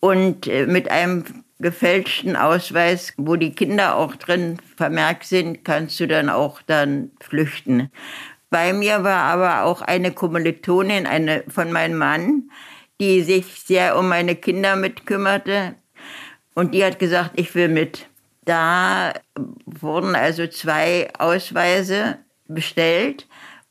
und 0.00 0.46
äh, 0.46 0.66
mit 0.66 0.90
einem 0.90 1.24
gefälschten 1.58 2.36
Ausweis, 2.36 3.12
wo 3.18 3.36
die 3.36 3.54
Kinder 3.54 3.96
auch 3.96 4.16
drin 4.16 4.56
vermerkt 4.76 5.24
sind, 5.24 5.64
kannst 5.64 6.00
du 6.00 6.08
dann 6.08 6.30
auch 6.30 6.62
dann 6.62 7.10
flüchten. 7.20 7.90
Bei 8.48 8.72
mir 8.72 9.04
war 9.04 9.24
aber 9.24 9.64
auch 9.64 9.82
eine 9.82 10.12
Kommilitonin, 10.12 11.06
eine 11.06 11.44
von 11.48 11.70
meinem 11.70 11.98
Mann, 11.98 12.50
die 13.00 13.22
sich 13.22 13.62
sehr 13.66 13.98
um 13.98 14.08
meine 14.08 14.34
Kinder 14.34 14.76
mitkümmerte 14.76 15.74
und 16.54 16.74
die 16.74 16.84
hat 16.84 16.98
gesagt, 16.98 17.32
ich 17.36 17.54
will 17.54 17.68
mit. 17.68 18.09
Da 18.50 19.12
wurden 19.64 20.16
also 20.16 20.48
zwei 20.48 21.08
Ausweise 21.16 22.18
bestellt. 22.48 23.28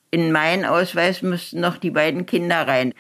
In 0.10 0.32
meinen 0.32 0.64
Ausweis 0.64 1.22
mussten 1.22 1.60
noch 1.60 1.76
die 1.76 1.92
beiden 1.92 2.26
Kinder 2.26 2.66
rein. 2.66 2.94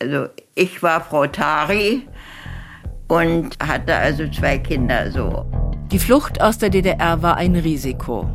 Also 0.00 0.28
ich 0.54 0.82
war 0.82 1.02
Frau 1.02 1.26
Tari 1.26 2.08
und 3.08 3.58
hatte 3.62 3.94
also 3.94 4.26
zwei 4.28 4.56
Kinder 4.56 5.12
so. 5.12 5.44
Die 5.92 5.98
Flucht 5.98 6.40
aus 6.40 6.56
der 6.56 6.70
DDR 6.70 7.20
war 7.20 7.36
ein 7.36 7.56
Risiko. 7.56 8.26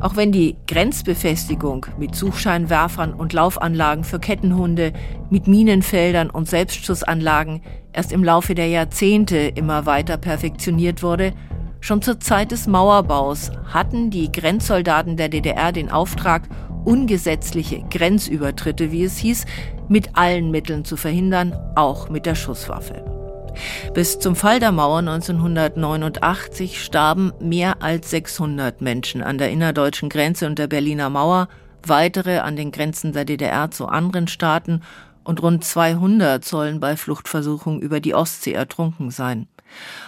Auch 0.00 0.16
wenn 0.16 0.32
die 0.32 0.56
Grenzbefestigung 0.66 1.84
mit 1.98 2.14
Suchscheinwerfern 2.14 3.12
und 3.12 3.34
Laufanlagen 3.34 4.04
für 4.04 4.18
Kettenhunde, 4.18 4.94
mit 5.28 5.46
Minenfeldern 5.46 6.30
und 6.30 6.48
Selbstschussanlagen 6.48 7.60
erst 7.92 8.12
im 8.12 8.24
Laufe 8.24 8.54
der 8.54 8.68
Jahrzehnte 8.68 9.36
immer 9.36 9.84
weiter 9.84 10.16
perfektioniert 10.16 11.02
wurde, 11.02 11.34
Schon 11.84 12.00
zur 12.00 12.18
Zeit 12.18 12.50
des 12.50 12.66
Mauerbaus 12.66 13.50
hatten 13.66 14.08
die 14.08 14.32
Grenzsoldaten 14.32 15.18
der 15.18 15.28
DDR 15.28 15.70
den 15.70 15.90
Auftrag, 15.90 16.48
ungesetzliche 16.86 17.84
Grenzübertritte, 17.90 18.90
wie 18.90 19.04
es 19.04 19.18
hieß, 19.18 19.44
mit 19.86 20.16
allen 20.16 20.50
Mitteln 20.50 20.86
zu 20.86 20.96
verhindern, 20.96 21.54
auch 21.76 22.08
mit 22.08 22.24
der 22.24 22.36
Schusswaffe. 22.36 23.04
Bis 23.92 24.18
zum 24.18 24.34
Fall 24.34 24.60
der 24.60 24.72
Mauer 24.72 25.00
1989 25.00 26.82
starben 26.82 27.34
mehr 27.38 27.82
als 27.82 28.08
600 28.12 28.80
Menschen 28.80 29.22
an 29.22 29.36
der 29.36 29.50
innerdeutschen 29.50 30.08
Grenze 30.08 30.46
und 30.46 30.58
der 30.58 30.68
Berliner 30.68 31.10
Mauer, 31.10 31.48
weitere 31.86 32.38
an 32.38 32.56
den 32.56 32.72
Grenzen 32.72 33.12
der 33.12 33.26
DDR 33.26 33.70
zu 33.70 33.88
anderen 33.88 34.26
Staaten 34.26 34.80
und 35.22 35.42
rund 35.42 35.64
200 35.64 36.46
sollen 36.46 36.80
bei 36.80 36.96
Fluchtversuchen 36.96 37.78
über 37.78 38.00
die 38.00 38.14
Ostsee 38.14 38.54
ertrunken 38.54 39.10
sein. 39.10 39.48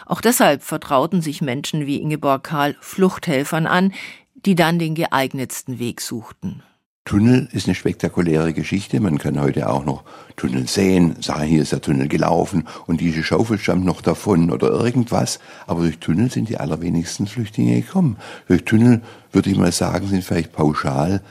Auch 0.06 0.20
deshalb 0.20 0.62
vertrauten 0.62 1.22
sich 1.22 1.42
Menschen 1.42 1.86
wie 1.86 2.00
Ingeborg 2.00 2.44
Karl 2.44 2.76
Fluchthelfern 2.80 3.66
an, 3.66 3.92
die 4.34 4.54
dann 4.54 4.78
den 4.78 4.94
geeignetsten 4.94 5.78
Weg 5.78 6.00
suchten. 6.00 6.62
Tunnel 7.06 7.48
ist 7.52 7.68
eine 7.68 7.76
spektakuläre 7.76 8.52
Geschichte. 8.52 8.98
Man 8.98 9.18
kann 9.18 9.40
heute 9.40 9.70
auch 9.70 9.84
noch 9.84 10.02
Tunnel 10.34 10.66
sehen, 10.66 11.14
sagen, 11.22 11.44
hier 11.44 11.62
ist 11.62 11.70
der 11.70 11.80
Tunnel 11.80 12.08
gelaufen 12.08 12.66
und 12.86 13.00
diese 13.00 13.22
Schaufel 13.22 13.58
stammt 13.58 13.84
noch 13.84 14.00
davon 14.00 14.50
oder 14.50 14.70
irgendwas. 14.70 15.38
Aber 15.68 15.82
durch 15.82 15.98
Tunnel 15.98 16.32
sind 16.32 16.48
die 16.48 16.58
allerwenigsten 16.58 17.28
Flüchtlinge 17.28 17.80
gekommen. 17.80 18.16
Durch 18.48 18.64
Tunnel, 18.64 19.02
würde 19.30 19.50
ich 19.50 19.56
mal 19.56 19.70
sagen, 19.70 20.08
sind 20.08 20.24
vielleicht 20.24 20.52
pauschal 20.52 21.22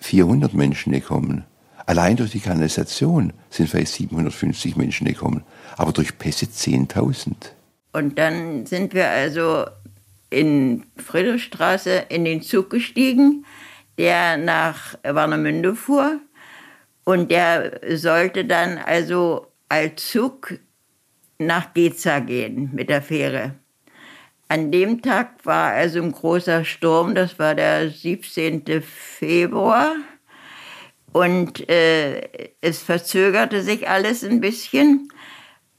400 0.00 0.54
Menschen 0.54 0.92
gekommen. 0.92 1.44
Allein 1.84 2.16
durch 2.16 2.30
die 2.30 2.40
Kanalisation 2.40 3.32
sind 3.50 3.68
vielleicht 3.68 3.92
750 3.92 4.76
Menschen 4.76 5.06
gekommen. 5.08 5.42
Aber 5.76 5.90
durch 5.90 6.16
Pässe 6.16 6.46
10.000. 6.46 7.32
Und 7.94 8.18
dann 8.18 8.66
sind 8.66 8.92
wir 8.92 9.08
also 9.08 9.66
in 10.28 10.84
Friedrichstraße 10.96 12.06
in 12.08 12.24
den 12.24 12.42
Zug 12.42 12.70
gestiegen, 12.70 13.46
der 13.98 14.36
nach 14.36 14.98
Warnemünde 15.04 15.76
fuhr. 15.76 16.18
Und 17.04 17.30
der 17.30 17.80
sollte 17.96 18.44
dann 18.46 18.78
also 18.78 19.46
als 19.68 20.10
Zug 20.10 20.54
nach 21.38 21.72
Geza 21.72 22.18
gehen 22.18 22.70
mit 22.72 22.90
der 22.90 23.00
Fähre. 23.00 23.54
An 24.48 24.72
dem 24.72 25.00
Tag 25.00 25.46
war 25.46 25.72
also 25.72 26.02
ein 26.02 26.10
großer 26.10 26.64
Sturm, 26.64 27.14
das 27.14 27.38
war 27.38 27.54
der 27.54 27.90
17. 27.90 28.82
Februar. 28.82 29.94
Und 31.12 31.68
äh, 31.68 32.28
es 32.60 32.82
verzögerte 32.82 33.62
sich 33.62 33.88
alles 33.88 34.24
ein 34.24 34.40
bisschen. 34.40 35.08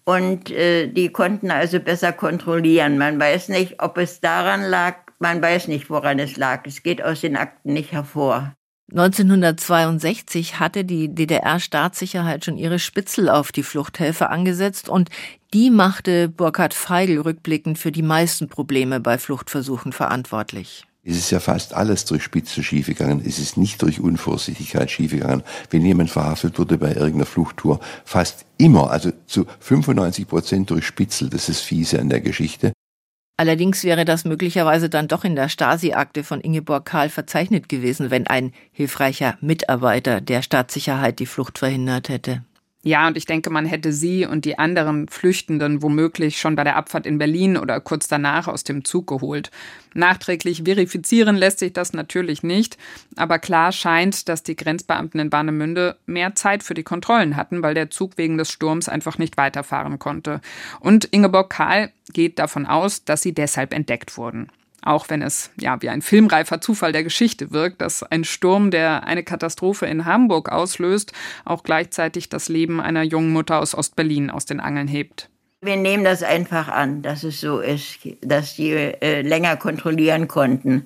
Und 0.05 0.51
äh, 0.51 0.87
die 0.87 1.09
konnten 1.09 1.49
also 1.49 1.79
besser 1.79 2.13
kontrollieren. 2.13 2.97
Man 2.97 3.19
weiß 3.19 3.49
nicht, 3.49 3.81
ob 3.81 3.97
es 3.97 4.21
daran 4.21 4.61
lag, 4.63 4.97
man 5.19 5.41
weiß 5.41 5.67
nicht, 5.67 5.89
woran 5.89 6.19
es 6.19 6.37
lag. 6.37 6.61
Es 6.65 6.83
geht 6.83 7.03
aus 7.03 7.21
den 7.21 7.35
Akten 7.35 7.73
nicht 7.73 7.91
hervor. 7.91 8.53
1962 8.91 10.59
hatte 10.59 10.85
die 10.85 11.13
DDR-Staatssicherheit 11.13 12.45
schon 12.45 12.57
ihre 12.57 12.77
Spitzel 12.77 13.29
auf 13.29 13.51
die 13.51 13.63
Fluchthelfer 13.63 14.29
angesetzt 14.29 14.89
und 14.89 15.09
die 15.55 15.71
machte 15.71 16.29
Burkhard 16.29 16.75
Feigl 16.75 17.19
rückblickend 17.19 17.79
für 17.79 17.91
die 17.91 18.03
meisten 18.03 18.47
Probleme 18.47 18.99
bei 18.99 19.17
Fluchtversuchen 19.17 19.91
verantwortlich. 19.91 20.85
Es 21.07 21.17
ist 21.17 21.29
ja 21.29 21.39
fast 21.39 21.75
alles 21.75 22.05
durch 22.05 22.23
Spitze 22.23 22.63
schiefgegangen. 22.63 23.23
Es 23.23 23.37
ist 23.37 23.57
nicht 23.57 23.79
durch 23.83 23.99
Unvorsichtigkeit 23.99 24.89
schiefgegangen. 24.89 25.43
Wenn 25.69 25.85
jemand 25.85 26.09
verhaftet 26.09 26.57
wurde 26.57 26.79
bei 26.79 26.93
irgendeiner 26.93 27.27
Fluchttour, 27.27 27.79
fast 28.03 28.45
immer, 28.57 28.89
also 28.89 29.11
zu 29.27 29.45
95 29.59 30.27
Prozent 30.27 30.69
durch 30.71 30.87
Spitzel. 30.87 31.29
Das 31.29 31.47
ist 31.47 31.61
fiese 31.61 31.99
an 31.99 32.09
der 32.09 32.21
Geschichte. 32.21 32.73
Allerdings 33.37 33.83
wäre 33.83 34.03
das 34.03 34.25
möglicherweise 34.25 34.89
dann 34.89 35.07
doch 35.07 35.25
in 35.25 35.35
der 35.35 35.49
Stasi-Akte 35.49 36.23
von 36.23 36.41
Ingeborg 36.41 36.85
Karl 36.85 37.09
verzeichnet 37.09 37.69
gewesen, 37.69 38.09
wenn 38.09 38.25
ein 38.25 38.51
hilfreicher 38.71 39.37
Mitarbeiter 39.41 40.21
der 40.21 40.41
Staatssicherheit 40.41 41.19
die 41.19 41.25
Flucht 41.27 41.59
verhindert 41.59 42.09
hätte. 42.09 42.43
Ja, 42.87 43.07
und 43.07 43.17
ich 43.17 43.25
denke, 43.25 43.49
man 43.49 43.65
hätte 43.65 43.91
sie 43.91 44.27
und 44.27 44.45
die 44.45 44.59
anderen 44.59 45.07
Flüchtenden 45.07 45.81
womöglich 45.81 46.39
schon 46.39 46.55
bei 46.55 46.63
der 46.63 46.75
Abfahrt 46.75 47.07
in 47.07 47.17
Berlin 47.17 47.57
oder 47.57 47.81
kurz 47.81 48.07
danach 48.07 48.47
aus 48.47 48.63
dem 48.63 48.85
Zug 48.85 49.07
geholt. 49.07 49.49
Nachträglich 49.95 50.61
verifizieren 50.65 51.35
lässt 51.35 51.57
sich 51.57 51.73
das 51.73 51.93
natürlich 51.93 52.43
nicht, 52.43 52.77
aber 53.15 53.39
klar 53.39 53.71
scheint, 53.71 54.29
dass 54.29 54.43
die 54.43 54.55
Grenzbeamten 54.55 55.19
in 55.19 55.31
Warnemünde 55.31 55.97
mehr 56.05 56.35
Zeit 56.35 56.61
für 56.61 56.75
die 56.75 56.83
Kontrollen 56.83 57.35
hatten, 57.35 57.63
weil 57.63 57.73
der 57.73 57.89
Zug 57.89 58.19
wegen 58.19 58.37
des 58.37 58.51
Sturms 58.51 58.87
einfach 58.87 59.17
nicht 59.17 59.35
weiterfahren 59.35 59.97
konnte. 59.97 60.39
Und 60.79 61.05
Ingeborg 61.05 61.49
Kahl 61.49 61.91
geht 62.13 62.37
davon 62.37 62.67
aus, 62.67 63.03
dass 63.03 63.23
sie 63.23 63.33
deshalb 63.33 63.73
entdeckt 63.73 64.15
wurden. 64.15 64.51
Auch 64.85 65.09
wenn 65.09 65.21
es 65.21 65.51
ja 65.59 65.81
wie 65.81 65.89
ein 65.89 66.01
filmreifer 66.01 66.61
Zufall 66.61 66.91
der 66.91 67.03
Geschichte 67.03 67.51
wirkt, 67.51 67.81
dass 67.81 68.03
ein 68.03 68.23
Sturm, 68.23 68.71
der 68.71 69.03
eine 69.05 69.23
Katastrophe 69.23 69.87
in 69.87 70.05
Hamburg 70.05 70.49
auslöst, 70.49 71.11
auch 71.43 71.63
gleichzeitig 71.63 72.29
das 72.29 72.47
Leben 72.47 72.79
einer 72.79 73.03
jungen 73.03 73.33
Mutter 73.33 73.59
aus 73.59 73.75
Ostberlin 73.75 74.29
aus 74.29 74.45
den 74.45 74.59
Angeln 74.59 74.87
hebt. 74.87 75.29
Wir 75.61 75.77
nehmen 75.77 76.03
das 76.03 76.21
einfach 76.21 76.67
an, 76.67 77.01
dass 77.01 77.23
es 77.23 77.41
so 77.41 77.59
ist, 77.59 77.99
dass 78.21 78.55
die 78.55 78.71
äh, 78.71 79.21
länger 79.21 79.57
kontrollieren 79.57 80.27
konnten. 80.27 80.85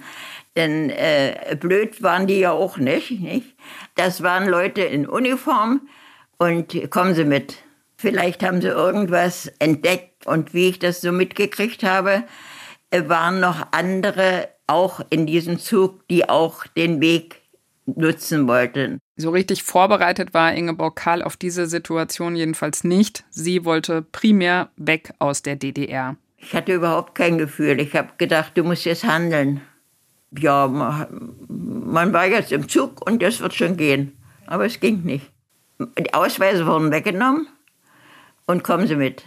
Denn 0.55 0.89
äh, 0.89 1.57
blöd 1.59 2.01
waren 2.01 2.27
die 2.27 2.39
ja 2.39 2.51
auch 2.51 2.77
nicht, 2.77 3.11
nicht. 3.11 3.55
Das 3.95 4.23
waren 4.23 4.47
Leute 4.47 4.81
in 4.81 5.05
Uniform 5.05 5.81
und 6.37 6.89
kommen 6.89 7.13
Sie 7.13 7.25
mit. 7.25 7.57
Vielleicht 7.97 8.43
haben 8.43 8.61
sie 8.61 8.69
irgendwas 8.69 9.51
entdeckt 9.59 10.25
und 10.25 10.53
wie 10.53 10.69
ich 10.69 10.79
das 10.79 11.01
so 11.01 11.11
mitgekriegt 11.11 11.83
habe, 11.83 12.23
waren 12.91 13.39
noch 13.39 13.67
andere 13.72 14.50
auch 14.67 15.01
in 15.10 15.25
diesem 15.25 15.60
Zug, 15.60 16.08
die 16.08 16.29
auch 16.29 16.65
den 16.67 17.01
Weg 17.01 17.41
nutzen 17.86 18.48
wollten. 18.48 19.00
So 19.17 19.31
richtig 19.31 19.63
vorbereitet 19.63 20.34
war 20.34 20.53
Ingeborg 20.53 20.96
Karl 20.96 21.24
auf 21.24 21.38
diese 21.38 21.65
Situation 21.65 22.36
jedenfalls 22.36 22.84
nicht. 22.84 23.24
Sie 23.29 23.65
wollte 23.65 24.01
primär 24.01 24.69
weg 24.77 25.13
aus 25.19 25.41
der 25.41 25.55
DDR. 25.55 26.15
Ich 26.38 26.53
hatte 26.53 26.74
überhaupt 26.74 27.15
kein 27.15 27.38
Gefühl. 27.38 27.79
Ich 27.81 27.96
habe 27.96 28.10
gedacht, 28.17 28.53
du 28.55 28.63
musst 28.63 28.86
jetzt 28.86 29.03
handeln. 29.03 29.62
Ja, 30.38 30.67
man 31.48 32.13
war 32.13 32.27
jetzt 32.27 32.51
im 32.51 32.69
Zug 32.69 33.05
und 33.05 33.22
das 33.22 33.39
wird 33.41 33.55
schon 33.55 33.75
gehen. 33.75 34.15
Aber 34.46 34.65
es 34.65 34.79
ging 34.79 35.03
nicht. 35.03 35.29
Die 35.98 36.13
Ausweise 36.13 36.65
wurden 36.65 36.91
weggenommen 36.91 37.48
und 38.46 38.63
kommen 38.63 38.88
Sie 38.88 38.96
mit. 38.96 39.24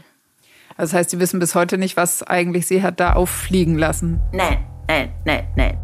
Das 0.77 0.93
heißt, 0.93 1.11
Sie 1.11 1.21
wissen 1.21 1.39
bis 1.39 1.55
heute 1.55 1.79
nicht, 1.79 1.97
was 1.97 2.23
eigentlich 2.23 2.67
Sie 2.67 2.83
hat 2.83 3.01
da 3.01 3.13
auffliegen 3.13 3.79
lassen? 3.79 4.21
Nein, 4.33 4.59
nein, 4.89 5.11
nein, 5.25 5.47
nein. 5.57 5.79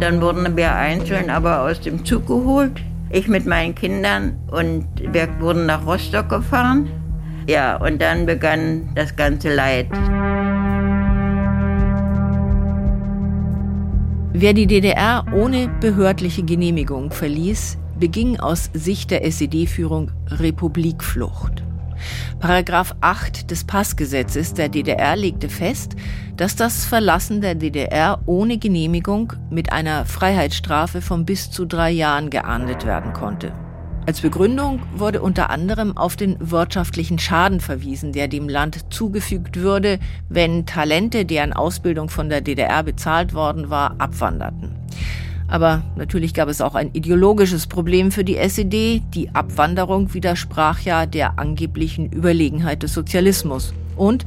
Dann 0.00 0.20
wurden 0.22 0.56
wir 0.56 0.74
einzeln 0.74 1.30
aber 1.30 1.62
aus 1.62 1.80
dem 1.80 2.04
Zug 2.04 2.26
geholt. 2.26 2.80
Ich 3.10 3.28
mit 3.28 3.44
meinen 3.44 3.74
Kindern 3.74 4.38
und 4.50 4.86
wir 5.12 5.28
wurden 5.40 5.66
nach 5.66 5.84
Rostock 5.84 6.28
gefahren. 6.28 6.88
Ja, 7.46 7.76
und 7.76 8.00
dann 8.00 8.26
begann 8.26 8.88
das 8.94 9.14
ganze 9.16 9.54
Leid. 9.54 9.88
Wer 14.32 14.54
die 14.54 14.66
DDR 14.66 15.26
ohne 15.34 15.68
behördliche 15.80 16.44
Genehmigung 16.44 17.10
verließ, 17.10 17.76
beging 18.00 18.40
aus 18.40 18.70
Sicht 18.72 19.10
der 19.10 19.24
SED-Führung 19.24 20.10
Republikflucht. 20.28 21.62
Paragraph 22.38 22.96
8 23.02 23.50
des 23.50 23.64
Passgesetzes 23.64 24.54
der 24.54 24.70
DDR 24.70 25.14
legte 25.16 25.50
fest, 25.50 25.96
dass 26.36 26.56
das 26.56 26.86
Verlassen 26.86 27.42
der 27.42 27.54
DDR 27.54 28.22
ohne 28.24 28.56
Genehmigung 28.56 29.34
mit 29.50 29.70
einer 29.70 30.06
Freiheitsstrafe 30.06 31.02
von 31.02 31.26
bis 31.26 31.50
zu 31.50 31.66
drei 31.66 31.90
Jahren 31.90 32.30
geahndet 32.30 32.86
werden 32.86 33.12
konnte. 33.12 33.52
Als 34.06 34.22
Begründung 34.22 34.80
wurde 34.96 35.20
unter 35.20 35.50
anderem 35.50 35.96
auf 35.96 36.16
den 36.16 36.36
wirtschaftlichen 36.40 37.18
Schaden 37.18 37.60
verwiesen, 37.60 38.12
der 38.12 38.28
dem 38.28 38.48
Land 38.48 38.92
zugefügt 38.92 39.56
würde, 39.56 39.98
wenn 40.30 40.64
Talente, 40.64 41.26
deren 41.26 41.52
Ausbildung 41.52 42.08
von 42.08 42.30
der 42.30 42.40
DDR 42.40 42.82
bezahlt 42.82 43.34
worden 43.34 43.68
war, 43.68 43.96
abwanderten. 43.98 44.74
Aber 45.50 45.82
natürlich 45.96 46.32
gab 46.32 46.48
es 46.48 46.60
auch 46.60 46.76
ein 46.76 46.90
ideologisches 46.92 47.66
Problem 47.66 48.12
für 48.12 48.22
die 48.22 48.36
SED. 48.36 49.02
Die 49.12 49.34
Abwanderung 49.34 50.14
widersprach 50.14 50.80
ja 50.80 51.06
der 51.06 51.40
angeblichen 51.40 52.12
Überlegenheit 52.12 52.84
des 52.84 52.94
Sozialismus. 52.94 53.74
Und 53.96 54.24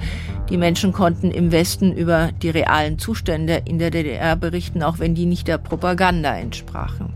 die 0.50 0.58
Menschen 0.58 0.92
konnten 0.92 1.32
im 1.32 1.52
Westen 1.52 1.94
über 1.94 2.32
die 2.42 2.50
realen 2.50 3.00
Zustände 3.00 3.64
in 3.66 3.80
der 3.80 3.90
DDR 3.90 4.36
berichten, 4.36 4.84
auch 4.84 5.00
wenn 5.00 5.16
die 5.16 5.26
nicht 5.26 5.48
der 5.48 5.58
Propaganda 5.58 6.38
entsprachen. 6.38 7.14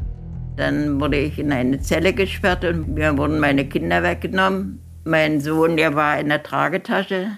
Dann 0.56 1.00
wurde 1.00 1.20
ich 1.20 1.38
in 1.38 1.52
eine 1.52 1.82
Zelle 1.82 2.14
gesperrt 2.14 2.64
und 2.66 2.96
mir 2.96 3.16
wurden 3.18 3.40
meine 3.40 3.66
Kinder 3.66 4.02
weggenommen. 4.02 4.80
Mein 5.04 5.40
Sohn, 5.40 5.78
der 5.78 5.94
war 5.94 6.20
in 6.20 6.30
der 6.30 6.42
Tragetasche, 6.42 7.38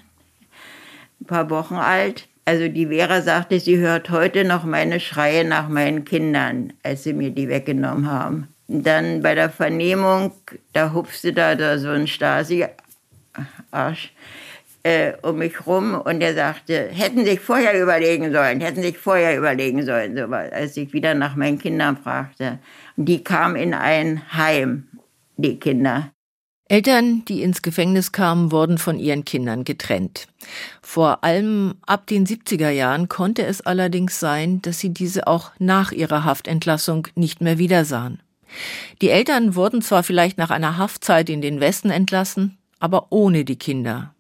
ein 1.19 1.25
paar 1.25 1.49
Wochen 1.49 1.75
alt. 1.75 2.28
Also 2.49 2.67
die 2.67 2.87
Vera 2.87 3.21
sagte, 3.21 3.59
sie 3.59 3.77
hört 3.77 4.09
heute 4.09 4.43
noch 4.43 4.63
meine 4.63 4.99
Schreie 4.99 5.45
nach 5.45 5.69
meinen 5.69 6.03
Kindern, 6.03 6.73
als 6.81 7.03
sie 7.03 7.13
mir 7.13 7.29
die 7.29 7.47
weggenommen 7.47 8.09
haben. 8.09 8.47
Dann 8.67 9.21
bei 9.21 9.35
der 9.35 9.51
Vernehmung, 9.51 10.31
da 10.73 10.91
hupfte 10.91 11.31
da, 11.31 11.53
da 11.53 11.77
so 11.77 11.89
ein 11.89 12.07
Stasi-Arsch 12.07 12.71
äh, 14.81 15.13
um 15.21 15.37
mich 15.37 15.67
rum 15.67 15.93
und 15.93 16.21
er 16.21 16.33
sagte, 16.33 16.89
hätten 16.91 17.23
sich 17.23 17.39
vorher 17.39 17.79
überlegen 17.79 18.33
sollen, 18.33 18.61
hätten 18.61 18.81
sich 18.81 18.97
vorher 18.97 19.37
überlegen 19.37 19.85
sollen, 19.85 20.17
so, 20.17 20.23
als 20.23 20.75
ich 20.75 20.91
wieder 20.91 21.13
nach 21.13 21.35
meinen 21.35 21.59
Kindern 21.59 21.97
fragte. 21.97 22.57
Und 22.97 23.05
die 23.05 23.23
kamen 23.23 23.57
in 23.57 23.75
ein 23.75 24.23
Heim, 24.33 24.87
die 25.37 25.59
Kinder. 25.59 26.11
Eltern, 26.69 27.25
die 27.25 27.41
ins 27.41 27.63
Gefängnis 27.63 28.11
kamen, 28.11 28.51
wurden 28.51 28.77
von 28.77 28.99
ihren 28.99 29.25
Kindern 29.25 29.63
getrennt. 29.63 30.27
Vor 30.83 31.23
allem 31.23 31.73
ab 31.87 32.05
den 32.05 32.27
70er 32.27 32.69
Jahren 32.69 33.09
konnte 33.09 33.43
es 33.43 33.61
allerdings 33.61 34.19
sein, 34.19 34.61
dass 34.61 34.77
sie 34.77 34.91
diese 34.91 35.25
auch 35.25 35.51
nach 35.57 35.91
ihrer 35.91 36.25
Haftentlassung 36.25 37.07
nicht 37.15 37.41
mehr 37.41 37.57
wiedersahen. 37.57 38.21
Die 39.01 39.09
Eltern 39.09 39.55
wurden 39.55 39.81
zwar 39.81 40.03
vielleicht 40.03 40.37
nach 40.37 40.51
einer 40.51 40.77
Haftzeit 40.77 41.31
in 41.31 41.41
den 41.41 41.59
Westen 41.59 41.89
entlassen, 41.89 42.59
aber 42.79 43.07
ohne 43.09 43.45
die 43.45 43.57
Kinder. 43.57 44.13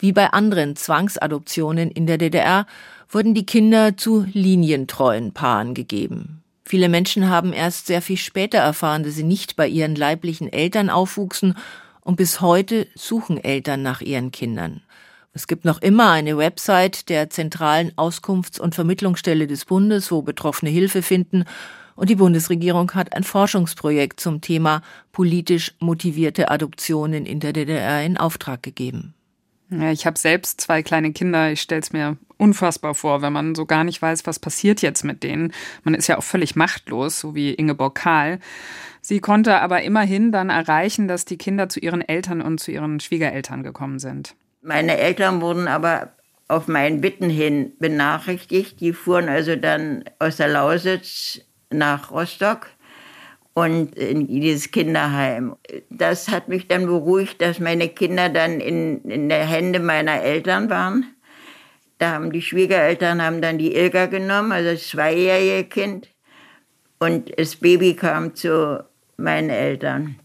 Wie 0.00 0.10
bei 0.10 0.32
anderen 0.32 0.74
Zwangsadoptionen 0.74 1.92
in 1.92 2.08
der 2.08 2.18
DDR 2.18 2.66
wurden 3.08 3.32
die 3.32 3.46
Kinder 3.46 3.96
zu 3.96 4.26
linientreuen 4.32 5.32
Paaren 5.32 5.74
gegeben. 5.74 6.42
Viele 6.68 6.88
Menschen 6.88 7.30
haben 7.30 7.52
erst 7.52 7.86
sehr 7.86 8.02
viel 8.02 8.16
später 8.16 8.58
erfahren, 8.58 9.04
dass 9.04 9.14
sie 9.14 9.22
nicht 9.22 9.54
bei 9.54 9.68
ihren 9.68 9.94
leiblichen 9.94 10.52
Eltern 10.52 10.90
aufwuchsen 10.90 11.56
und 12.00 12.16
bis 12.16 12.40
heute 12.40 12.88
suchen 12.96 13.42
Eltern 13.42 13.82
nach 13.82 14.00
ihren 14.00 14.32
Kindern. 14.32 14.82
Es 15.32 15.46
gibt 15.46 15.64
noch 15.64 15.80
immer 15.80 16.10
eine 16.10 16.36
Website 16.36 17.08
der 17.08 17.30
zentralen 17.30 17.92
Auskunfts- 17.92 18.58
und 18.58 18.74
Vermittlungsstelle 18.74 19.46
des 19.46 19.64
Bundes, 19.64 20.10
wo 20.10 20.22
Betroffene 20.22 20.68
Hilfe 20.72 21.02
finden. 21.02 21.44
Und 21.94 22.10
die 22.10 22.16
Bundesregierung 22.16 22.90
hat 22.94 23.14
ein 23.14 23.22
Forschungsprojekt 23.22 24.18
zum 24.18 24.40
Thema 24.40 24.82
politisch 25.12 25.72
motivierte 25.78 26.50
Adoptionen 26.50 27.26
in 27.26 27.38
der 27.38 27.52
DDR 27.52 28.02
in 28.02 28.16
Auftrag 28.16 28.64
gegeben. 28.64 29.14
Ja, 29.70 29.90
ich 29.90 30.06
habe 30.06 30.18
selbst 30.18 30.60
zwei 30.60 30.82
kleine 30.82 31.12
Kinder. 31.12 31.50
Ich 31.50 31.60
stelle 31.60 31.80
es 31.80 31.92
mir 31.92 32.16
unfassbar 32.36 32.94
vor, 32.94 33.22
wenn 33.22 33.32
man 33.32 33.54
so 33.54 33.66
gar 33.66 33.84
nicht 33.84 34.00
weiß, 34.00 34.26
was 34.26 34.38
passiert 34.38 34.82
jetzt 34.82 35.04
mit 35.04 35.22
denen. 35.22 35.52
Man 35.82 35.94
ist 35.94 36.06
ja 36.06 36.18
auch 36.18 36.22
völlig 36.24 36.54
machtlos, 36.54 37.18
so 37.18 37.34
wie 37.34 37.52
Ingeborg 37.54 37.96
Kahl. 37.96 38.38
Sie 39.00 39.20
konnte 39.20 39.60
aber 39.60 39.82
immerhin 39.82 40.32
dann 40.32 40.50
erreichen, 40.50 41.08
dass 41.08 41.24
die 41.24 41.38
Kinder 41.38 41.68
zu 41.68 41.80
ihren 41.80 42.02
Eltern 42.02 42.42
und 42.42 42.58
zu 42.58 42.70
ihren 42.70 43.00
Schwiegereltern 43.00 43.62
gekommen 43.62 43.98
sind. 43.98 44.34
Meine 44.62 44.98
Eltern 44.98 45.40
wurden 45.40 45.68
aber 45.68 46.12
auf 46.48 46.68
meinen 46.68 47.00
Bitten 47.00 47.30
hin 47.30 47.72
benachrichtigt. 47.78 48.80
Die 48.80 48.92
fuhren 48.92 49.28
also 49.28 49.56
dann 49.56 50.04
aus 50.18 50.36
der 50.36 50.48
Lausitz 50.48 51.40
nach 51.70 52.10
Rostock 52.10 52.68
und 53.56 53.96
in 53.96 54.26
dieses 54.26 54.70
Kinderheim. 54.70 55.56
Das 55.88 56.28
hat 56.28 56.48
mich 56.48 56.68
dann 56.68 56.84
beruhigt, 56.84 57.40
dass 57.40 57.58
meine 57.58 57.88
Kinder 57.88 58.28
dann 58.28 58.60
in, 58.60 59.02
in 59.04 59.30
der 59.30 59.46
Hände 59.46 59.80
meiner 59.80 60.20
Eltern 60.20 60.68
waren. 60.68 61.06
Da 61.96 62.12
haben 62.12 62.32
die 62.32 62.42
Schwiegereltern 62.42 63.22
haben 63.22 63.40
dann 63.40 63.56
die 63.56 63.74
Ilga 63.74 64.06
genommen, 64.06 64.52
also 64.52 64.72
das 64.72 64.86
zweijährige 64.88 65.66
Kind. 65.70 66.10
Und 66.98 67.32
das 67.38 67.56
Baby 67.56 67.94
kam 67.94 68.34
zu 68.34 68.84
meinen 69.16 69.48
Eltern. 69.48 70.16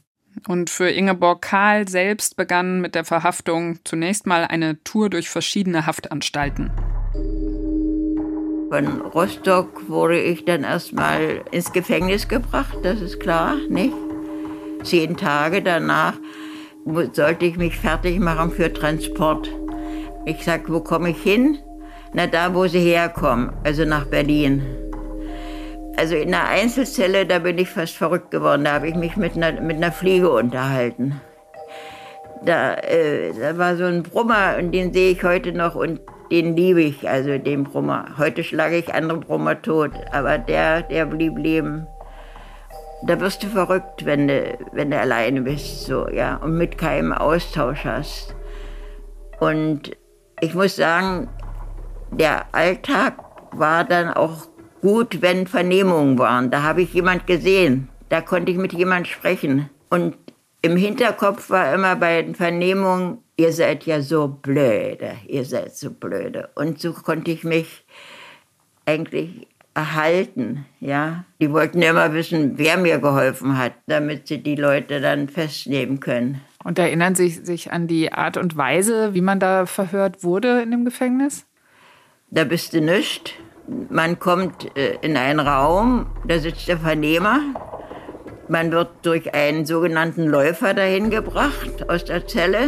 Und 0.50 0.70
für 0.70 0.90
Ingeborg 0.90 1.42
Kahl 1.42 1.88
selbst 1.88 2.36
begann 2.36 2.82
mit 2.82 2.96
der 2.96 3.06
Verhaftung 3.06 3.80
zunächst 3.86 4.28
mal 4.28 4.44
eine 4.44 4.84
Tour 4.84 5.10
durch 5.10 5.30
verschiedene 5.30 5.86
Haftanstalten. 5.86 6.70
Von 8.72 9.02
Rostock 9.02 9.90
wurde 9.90 10.18
ich 10.18 10.46
dann 10.46 10.64
erstmal 10.64 11.42
ins 11.52 11.74
Gefängnis 11.74 12.30
gebracht, 12.30 12.78
das 12.84 13.02
ist 13.02 13.20
klar, 13.20 13.58
nicht? 13.68 13.94
Zehn 14.84 15.18
Tage 15.18 15.62
danach 15.62 16.14
sollte 17.12 17.44
ich 17.44 17.58
mich 17.58 17.78
fertig 17.78 18.22
machen 18.22 18.50
für 18.50 18.72
Transport. 18.72 19.52
Ich 20.26 20.46
sag, 20.46 20.72
wo 20.72 20.80
komme 20.80 21.10
ich 21.10 21.22
hin? 21.22 21.58
Na, 22.14 22.28
da, 22.28 22.56
wo 22.56 22.66
sie 22.66 22.80
herkommen, 22.80 23.52
also 23.66 23.84
nach 23.84 24.06
Berlin. 24.06 24.66
Also 25.98 26.16
in 26.16 26.34
einer 26.34 26.48
Einzelzelle, 26.48 27.26
da 27.26 27.40
bin 27.40 27.58
ich 27.58 27.70
fast 27.70 27.98
verrückt 27.98 28.32
geworden. 28.32 28.64
Da 28.64 28.76
habe 28.76 28.88
ich 28.88 28.96
mich 28.96 29.18
mit 29.18 29.36
einer, 29.36 29.60
mit 29.60 29.76
einer 29.76 29.92
Fliege 29.92 30.32
unterhalten. 30.32 31.20
Da, 32.44 32.74
äh, 32.76 33.34
da 33.40 33.58
war 33.58 33.76
so 33.76 33.86
ein 33.86 34.04
Brummer 34.04 34.56
und 34.58 34.72
den 34.72 34.92
sehe 34.94 35.12
ich 35.12 35.24
heute 35.24 35.52
noch 35.52 35.76
und 35.76 36.00
den 36.32 36.56
liebe 36.56 36.82
ich, 36.82 37.08
also 37.08 37.38
den 37.38 37.66
Brummer. 37.66 38.06
Heute 38.18 38.44
schlage 38.44 38.78
ich 38.78 38.94
andere 38.94 39.20
Brummer 39.20 39.62
tot, 39.62 39.92
aber 40.12 40.38
der, 40.38 40.82
der 40.82 41.06
blieb 41.06 41.38
leben. 41.38 41.86
Da 43.04 43.20
wirst 43.20 43.44
du 43.44 43.48
verrückt, 43.48 44.06
wenn 44.06 44.28
du, 44.28 44.58
wenn 44.72 44.92
du 44.92 45.00
alleine 45.00 45.42
bist, 45.42 45.86
so, 45.86 46.08
ja, 46.10 46.38
und 46.38 46.58
mit 46.58 46.78
keinem 46.78 47.12
Austausch 47.12 47.84
hast. 47.86 48.36
Und 49.40 49.92
ich 50.40 50.54
muss 50.54 50.76
sagen, 50.76 51.28
der 52.12 52.46
Alltag 52.54 53.16
war 53.52 53.84
dann 53.84 54.10
auch 54.10 54.48
gut, 54.82 55.22
wenn 55.22 55.48
Vernehmungen 55.48 56.18
waren. 56.18 56.50
Da 56.52 56.64
habe 56.64 56.82
ich 56.82 56.94
jemand 56.94 57.28
gesehen, 57.28 57.90
da 58.10 58.22
konnte 58.22 58.52
ich 58.52 58.58
mit 58.58 58.74
jemand 58.74 59.08
sprechen. 59.08 59.70
Und 59.90 60.16
Im 60.64 60.78
Hinterkopf 60.78 61.50
war 61.50 61.74
immer 61.74 61.96
bei 61.96 62.22
den 62.22 62.36
Vernehmungen, 62.36 63.18
ihr 63.36 63.52
seid 63.52 63.86
ja 63.86 64.02
so 64.02 64.28
blöde, 64.28 65.18
ihr 65.28 65.44
seid 65.44 65.76
so 65.76 65.90
blöde. 65.90 66.50
Und 66.54 66.80
so 66.80 66.94
konnte 66.94 67.32
ich 67.32 67.44
mich 67.44 67.84
eigentlich 68.86 69.48
erhalten, 69.74 70.66
ja. 70.80 71.26
Die 71.40 71.52
wollten 71.52 71.82
immer 71.82 72.14
wissen, 72.14 72.58
wer 72.58 72.78
mir 72.78 73.00
geholfen 73.00 73.58
hat, 73.58 73.74
damit 73.88 74.28
sie 74.28 74.44
die 74.44 74.56
Leute 74.56 75.02
dann 75.02 75.30
festnehmen 75.30 76.00
können. 76.00 76.42
Und 76.64 76.78
erinnern 76.78 77.16
Sie 77.16 77.30
sich 77.30 77.72
an 77.72 77.88
die 77.88 78.14
Art 78.14 78.38
und 78.38 78.56
Weise, 78.56 79.16
wie 79.16 79.22
man 79.22 79.40
da 79.40 79.66
verhört 79.66 80.24
wurde 80.24 80.62
in 80.62 80.70
dem 80.70 80.86
Gefängnis? 80.86 81.46
Da 82.30 82.44
bist 82.44 82.74
du 82.74 82.82
nicht. 82.82 83.40
Man 83.90 84.20
kommt 84.20 84.76
äh, 84.78 84.98
in 85.02 85.18
einen 85.18 85.40
Raum, 85.40 86.06
da 86.28 86.38
sitzt 86.38 86.68
der 86.68 86.78
Vernehmer. 86.78 87.40
Man 88.52 88.74
wird 88.74 88.90
durch 89.04 89.34
einen 89.34 89.66
sogenannten 89.66 90.26
Läufer 90.26 90.74
dahin 90.74 91.10
gebracht 91.10 91.88
aus 91.88 92.04
der 92.04 92.28
Zelle. 92.28 92.68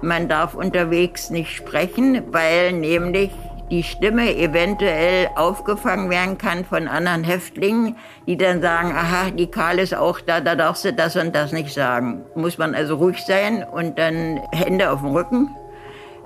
Man 0.00 0.28
darf 0.28 0.54
unterwegs 0.54 1.28
nicht 1.28 1.50
sprechen, 1.56 2.22
weil 2.30 2.72
nämlich 2.72 3.32
die 3.68 3.82
Stimme 3.82 4.36
eventuell 4.36 5.28
aufgefangen 5.34 6.08
werden 6.08 6.38
kann 6.38 6.64
von 6.64 6.86
anderen 6.86 7.24
Häftlingen, 7.24 7.96
die 8.28 8.36
dann 8.36 8.62
sagen, 8.62 8.92
aha, 8.92 9.30
die 9.30 9.48
Karl 9.48 9.80
ist 9.80 9.96
auch 9.96 10.20
da, 10.20 10.40
da 10.40 10.54
darfst 10.54 10.84
du 10.84 10.92
das 10.92 11.16
und 11.16 11.34
das 11.34 11.50
nicht 11.50 11.74
sagen. 11.74 12.24
Muss 12.36 12.56
man 12.56 12.76
also 12.76 12.94
ruhig 12.94 13.24
sein 13.26 13.64
und 13.64 13.98
dann 13.98 14.40
Hände 14.52 14.92
auf 14.92 15.00
dem 15.00 15.16
Rücken. 15.16 15.50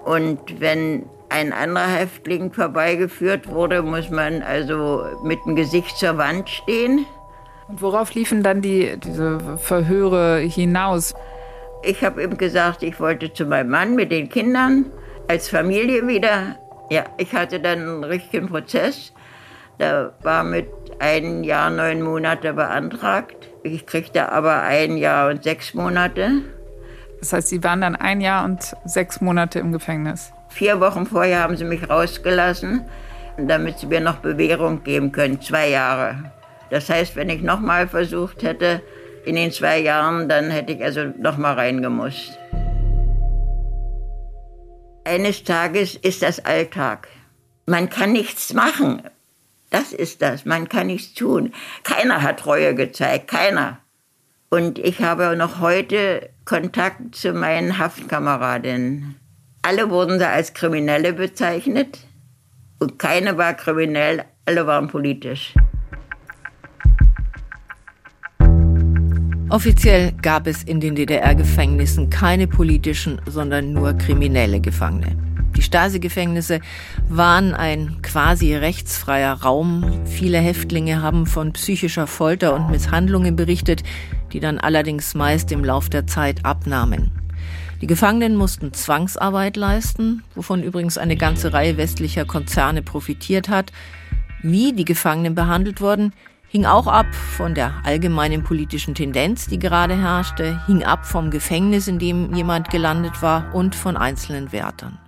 Und 0.04 0.60
wenn 0.60 1.06
ein 1.30 1.54
anderer 1.54 1.86
Häftling 1.86 2.52
vorbeigeführt 2.52 3.48
wurde, 3.48 3.80
muss 3.80 4.10
man 4.10 4.42
also 4.42 5.04
mit 5.24 5.38
dem 5.46 5.56
Gesicht 5.56 5.96
zur 5.96 6.18
Wand 6.18 6.50
stehen. 6.50 7.06
Und 7.70 7.82
worauf 7.82 8.14
liefen 8.14 8.42
dann 8.42 8.62
die, 8.62 8.96
diese 8.98 9.38
Verhöre 9.58 10.38
hinaus? 10.38 11.14
Ich 11.84 12.02
habe 12.02 12.24
ihm 12.24 12.36
gesagt, 12.36 12.82
ich 12.82 12.98
wollte 12.98 13.32
zu 13.32 13.46
meinem 13.46 13.70
Mann 13.70 13.94
mit 13.94 14.10
den 14.10 14.28
Kindern 14.28 14.86
als 15.28 15.48
Familie 15.48 16.06
wieder. 16.08 16.56
Ja, 16.90 17.04
ich 17.16 17.32
hatte 17.32 17.60
dann 17.60 17.78
einen 17.78 18.04
richtigen 18.04 18.48
Prozess. 18.48 19.12
Da 19.78 20.12
war 20.22 20.42
mit 20.42 20.66
ein 20.98 21.44
Jahr, 21.44 21.70
neun 21.70 22.02
Monate 22.02 22.52
beantragt. 22.54 23.48
Ich 23.62 23.86
kriegte 23.86 24.32
aber 24.32 24.62
ein 24.62 24.96
Jahr 24.96 25.30
und 25.30 25.44
sechs 25.44 25.72
Monate. 25.72 26.42
Das 27.20 27.32
heißt, 27.32 27.48
Sie 27.48 27.62
waren 27.62 27.82
dann 27.82 27.94
ein 27.94 28.20
Jahr 28.20 28.44
und 28.44 28.74
sechs 28.84 29.20
Monate 29.20 29.60
im 29.60 29.70
Gefängnis? 29.70 30.32
Vier 30.48 30.80
Wochen 30.80 31.06
vorher 31.06 31.44
haben 31.44 31.56
sie 31.56 31.64
mich 31.64 31.88
rausgelassen, 31.88 32.84
damit 33.38 33.78
sie 33.78 33.86
mir 33.86 34.00
noch 34.00 34.16
Bewährung 34.16 34.82
geben 34.82 35.12
können, 35.12 35.40
zwei 35.40 35.68
Jahre. 35.68 36.32
Das 36.70 36.88
heißt, 36.88 37.16
wenn 37.16 37.28
ich 37.28 37.42
nochmal 37.42 37.88
versucht 37.88 38.42
hätte, 38.42 38.82
in 39.24 39.36
den 39.36 39.52
zwei 39.52 39.78
Jahren, 39.78 40.28
dann 40.28 40.50
hätte 40.50 40.72
ich 40.72 40.82
also 40.82 41.04
nochmal 41.18 41.54
reingemusst. 41.54 42.38
Eines 45.04 45.44
Tages 45.44 45.94
ist 45.96 46.22
das 46.22 46.44
Alltag. 46.44 47.08
Man 47.66 47.90
kann 47.90 48.12
nichts 48.12 48.54
machen. 48.54 49.02
Das 49.70 49.92
ist 49.92 50.22
das. 50.22 50.44
Man 50.44 50.68
kann 50.68 50.88
nichts 50.88 51.14
tun. 51.14 51.52
Keiner 51.84 52.22
hat 52.22 52.46
Reue 52.46 52.74
gezeigt. 52.74 53.28
Keiner. 53.28 53.78
Und 54.50 54.78
ich 54.78 55.00
habe 55.00 55.36
noch 55.36 55.60
heute 55.60 56.30
Kontakt 56.44 57.14
zu 57.14 57.32
meinen 57.32 57.78
Haftkameradinnen. 57.78 59.16
Alle 59.62 59.90
wurden 59.90 60.18
da 60.18 60.30
als 60.30 60.54
Kriminelle 60.54 61.12
bezeichnet 61.12 62.00
und 62.80 62.98
keine 62.98 63.36
war 63.36 63.54
kriminell, 63.54 64.24
alle 64.46 64.66
waren 64.66 64.88
politisch. 64.88 65.54
Offiziell 69.50 70.12
gab 70.22 70.46
es 70.46 70.62
in 70.62 70.78
den 70.78 70.94
DDR-Gefängnissen 70.94 72.08
keine 72.08 72.46
politischen, 72.46 73.20
sondern 73.26 73.72
nur 73.72 73.94
kriminelle 73.94 74.60
Gefangene. 74.60 75.16
Die 75.56 75.62
Stasi-Gefängnisse 75.62 76.60
waren 77.08 77.52
ein 77.52 78.00
quasi 78.00 78.54
rechtsfreier 78.54 79.42
Raum. 79.42 80.02
Viele 80.06 80.38
Häftlinge 80.38 81.02
haben 81.02 81.26
von 81.26 81.52
psychischer 81.52 82.06
Folter 82.06 82.54
und 82.54 82.70
Misshandlungen 82.70 83.34
berichtet, 83.34 83.82
die 84.32 84.38
dann 84.38 84.60
allerdings 84.60 85.16
meist 85.16 85.50
im 85.50 85.64
Lauf 85.64 85.88
der 85.88 86.06
Zeit 86.06 86.44
abnahmen. 86.44 87.10
Die 87.80 87.88
Gefangenen 87.88 88.36
mussten 88.36 88.72
Zwangsarbeit 88.72 89.56
leisten, 89.56 90.22
wovon 90.36 90.62
übrigens 90.62 90.96
eine 90.96 91.16
ganze 91.16 91.52
Reihe 91.52 91.76
westlicher 91.76 92.24
Konzerne 92.24 92.82
profitiert 92.82 93.48
hat. 93.48 93.72
Wie 94.42 94.72
die 94.72 94.84
Gefangenen 94.84 95.34
behandelt 95.34 95.80
wurden, 95.80 96.12
hing 96.50 96.64
auch 96.64 96.88
ab 96.88 97.06
von 97.14 97.54
der 97.54 97.72
allgemeinen 97.84 98.42
politischen 98.42 98.96
Tendenz, 98.96 99.46
die 99.46 99.60
gerade 99.60 99.96
herrschte, 99.96 100.60
hing 100.66 100.82
ab 100.82 101.06
vom 101.06 101.30
Gefängnis, 101.30 101.86
in 101.86 102.00
dem 102.00 102.34
jemand 102.34 102.70
gelandet 102.70 103.22
war 103.22 103.54
und 103.54 103.76
von 103.76 103.96
einzelnen 103.96 104.50
Wärtern. 104.50 104.98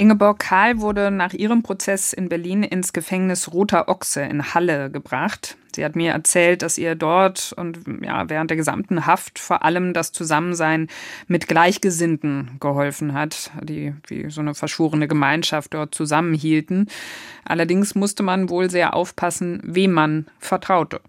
Ingeborg 0.00 0.38
Kahl 0.38 0.80
wurde 0.80 1.10
nach 1.10 1.34
ihrem 1.34 1.62
Prozess 1.62 2.14
in 2.14 2.30
Berlin 2.30 2.62
ins 2.62 2.94
Gefängnis 2.94 3.52
Roter 3.52 3.86
Ochse 3.90 4.22
in 4.22 4.54
Halle 4.54 4.90
gebracht. 4.90 5.58
Sie 5.76 5.84
hat 5.84 5.94
mir 5.94 6.12
erzählt, 6.12 6.62
dass 6.62 6.78
ihr 6.78 6.94
dort 6.94 7.52
und 7.54 7.80
ja, 8.02 8.30
während 8.30 8.48
der 8.48 8.56
gesamten 8.56 9.04
Haft 9.04 9.38
vor 9.38 9.62
allem 9.62 9.92
das 9.92 10.12
Zusammensein 10.12 10.88
mit 11.26 11.48
Gleichgesinnten 11.48 12.56
geholfen 12.60 13.12
hat, 13.12 13.50
die 13.62 13.92
wie 14.06 14.30
so 14.30 14.40
eine 14.40 14.54
verschworene 14.54 15.06
Gemeinschaft 15.06 15.74
dort 15.74 15.94
zusammenhielten. 15.94 16.88
Allerdings 17.44 17.94
musste 17.94 18.22
man 18.22 18.48
wohl 18.48 18.70
sehr 18.70 18.94
aufpassen, 18.94 19.60
wem 19.64 19.92
man 19.92 20.28
vertraute. 20.38 21.02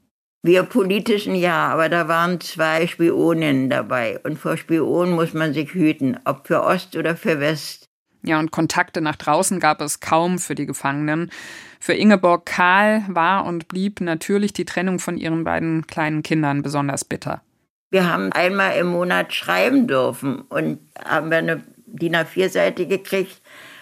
Wir 0.43 0.63
politischen 0.63 1.33
ja, 1.33 1.69
aber 1.69 1.87
da 1.87 2.09
waren 2.09 2.41
zwei 2.41 2.87
Spioninnen 2.87 3.69
dabei. 3.69 4.19
Und 4.25 4.37
vor 4.37 4.57
Spionen 4.57 5.13
muss 5.13 5.33
man 5.33 5.53
sich 5.53 5.73
hüten, 5.73 6.19
ob 6.25 6.45
für 6.45 6.63
Ost 6.63 6.97
oder 6.97 7.15
für 7.15 7.39
West. 7.39 7.87
Ja, 8.23 8.39
und 8.39 8.51
Kontakte 8.51 9.01
nach 9.01 9.15
draußen 9.15 9.59
gab 9.59 9.81
es 9.81 9.99
kaum 9.99 10.37
für 10.37 10.55
die 10.55 10.65
Gefangenen. 10.65 11.31
Für 11.79 11.93
Ingeborg 11.93 12.45
Kahl 12.45 13.03
war 13.07 13.45
und 13.45 13.67
blieb 13.67 14.01
natürlich 14.01 14.53
die 14.53 14.65
Trennung 14.65 14.99
von 14.99 15.17
ihren 15.17 15.43
beiden 15.43 15.87
kleinen 15.87 16.21
Kindern 16.21 16.61
besonders 16.61 17.03
bitter. 17.03 17.41
Wir 17.89 18.09
haben 18.09 18.31
einmal 18.31 18.77
im 18.77 18.87
Monat 18.87 19.33
schreiben 19.33 19.87
dürfen 19.87 20.41
und 20.41 20.79
haben 21.03 21.29
wir 21.29 21.39
eine 21.39 21.63
DIN 21.87 22.15
A4-Seite 22.15 22.87
gekriegt. 22.87 23.41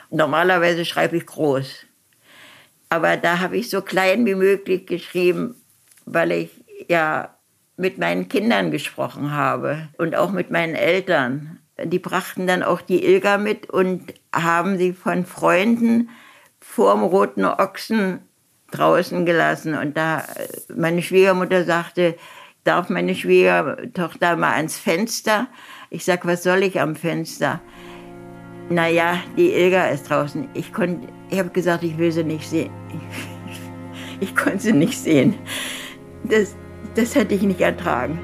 Normalerweise 0.10 0.86
schreibe 0.86 1.18
ich 1.18 1.26
groß. 1.26 1.86
Aber 2.90 3.18
da 3.18 3.40
habe 3.40 3.58
ich 3.58 3.70
so 3.70 3.82
klein 3.82 4.26
wie 4.26 4.34
möglich 4.34 4.88
geschrieben, 4.88 5.56
weil 6.06 6.32
ich 6.32 6.50
ja 6.88 7.36
mit 7.78 7.98
meinen 7.98 8.28
Kindern 8.28 8.72
gesprochen 8.72 9.32
habe 9.32 9.90
und 9.98 10.16
auch 10.16 10.32
mit 10.32 10.50
meinen 10.50 10.76
Eltern 10.76 11.59
die 11.86 12.00
brachten 12.00 12.48
dann 12.48 12.64
auch 12.64 12.82
die 12.82 13.06
Ilga 13.06 13.38
mit 13.38 13.70
und 13.70 14.14
haben 14.34 14.78
sie 14.78 14.94
von 14.94 15.26
Freunden 15.26 16.10
vorm 16.60 17.04
Roten 17.04 17.46
Ochsen 17.46 18.20
draußen 18.72 19.26
gelassen. 19.26 19.76
Und 19.76 19.98
da 19.98 20.24
meine 20.76 21.02
Schwiegermutter 21.02 21.64
sagte, 21.64 22.16
darf 22.64 22.90
meine 22.90 23.16
Schwiegertochter 23.16 24.36
mal 24.36 24.54
ans 24.54 24.78
Fenster? 24.78 25.48
Ich 25.90 26.06
sag, 26.06 26.26
was 26.26 26.44
soll 26.44 26.64
ich 26.64 26.80
am 26.80 26.96
Fenster? 26.96 27.62
Naja, 28.70 29.18
die 29.36 29.52
Ilga 29.52 29.88
ist 29.88 30.10
draußen. 30.10 30.48
Ich, 30.54 30.72
ich 31.30 31.40
habe 31.40 31.50
gesagt, 31.50 31.84
ich 31.84 31.98
will 31.98 32.12
sie 32.12 32.24
nicht 32.24 32.48
sehen. 32.48 32.72
Ich, 34.22 34.30
ich 34.30 34.36
konnte 34.36 34.60
sie 34.60 34.74
nicht 34.74 34.98
sehen. 35.00 35.34
Das, 36.26 36.56
das 36.96 37.16
hätte 37.16 37.34
ich 37.34 37.42
nicht 37.42 37.62
ertragen. 37.62 38.20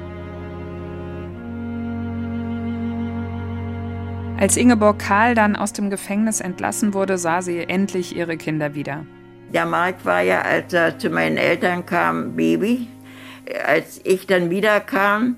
Als 4.38 4.58
Ingeborg 4.58 4.98
Kahl 4.98 5.34
dann 5.34 5.56
aus 5.56 5.72
dem 5.72 5.88
Gefängnis 5.88 6.40
entlassen 6.40 6.92
wurde, 6.92 7.16
sah 7.16 7.40
sie 7.40 7.60
endlich 7.60 8.14
ihre 8.14 8.36
Kinder 8.36 8.74
wieder. 8.74 9.06
Der 9.54 9.64
Mark 9.64 10.04
war 10.04 10.20
ja, 10.20 10.42
als 10.42 10.74
er 10.74 10.98
zu 10.98 11.08
meinen 11.08 11.38
Eltern 11.38 11.86
kam, 11.86 12.36
Baby. 12.36 12.86
Als 13.66 13.98
ich 14.04 14.26
dann 14.26 14.50
wiederkam, 14.50 15.36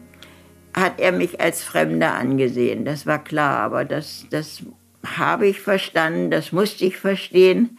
hat 0.74 0.98
er 0.98 1.12
mich 1.12 1.40
als 1.40 1.62
Fremder 1.62 2.14
angesehen. 2.14 2.84
Das 2.84 3.06
war 3.06 3.22
klar, 3.22 3.60
aber 3.60 3.84
das, 3.84 4.26
das 4.30 4.64
habe 5.06 5.46
ich 5.46 5.60
verstanden, 5.60 6.32
das 6.32 6.50
musste 6.50 6.84
ich 6.84 6.96
verstehen. 6.96 7.78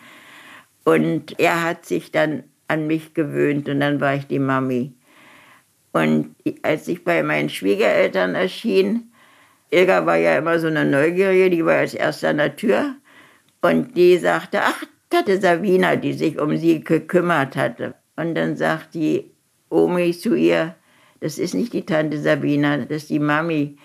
Und 0.85 1.37
er 1.37 1.63
hat 1.63 1.85
sich 1.85 2.13
dann 2.13 2.43
an 2.69 2.87
mich 2.87 3.13
gewöhnt 3.13 3.67
und 3.67 3.81
dann 3.81 3.99
war 3.99 4.15
ich 4.15 4.27
die 4.27 4.39
Mami. 4.39 4.93
Und 5.91 6.33
als 6.61 6.87
ich 6.87 7.03
bei 7.03 7.23
meinen 7.23 7.49
Schwiegereltern 7.49 8.35
erschien, 8.35 9.08
Ilga 9.71 10.05
war 10.05 10.17
ja 10.17 10.37
immer 10.37 10.59
so 10.59 10.67
eine 10.67 10.85
Neugierige, 10.85 11.49
die 11.49 11.65
war 11.65 11.75
als 11.75 11.93
erste 11.93 12.29
an 12.29 12.37
der 12.37 12.55
Tür. 12.55 12.95
Und 13.61 13.95
die 13.95 14.17
sagte, 14.17 14.61
ach, 14.61 14.83
Tante 15.09 15.39
Sabina, 15.39 15.95
die 15.95 16.13
sich 16.13 16.39
um 16.39 16.55
sie 16.57 16.83
gekümmert 16.83 17.55
hatte. 17.55 17.95
Und 18.15 18.35
dann 18.35 18.55
sagt 18.55 18.93
die 18.93 19.31
Omi 19.69 20.13
zu 20.13 20.35
ihr, 20.35 20.75
das 21.19 21.37
ist 21.37 21.53
nicht 21.53 21.73
die 21.73 21.85
Tante 21.85 22.19
Sabina, 22.19 22.77
das 22.77 23.03
ist 23.03 23.09
die 23.09 23.19
Mami. 23.19 23.77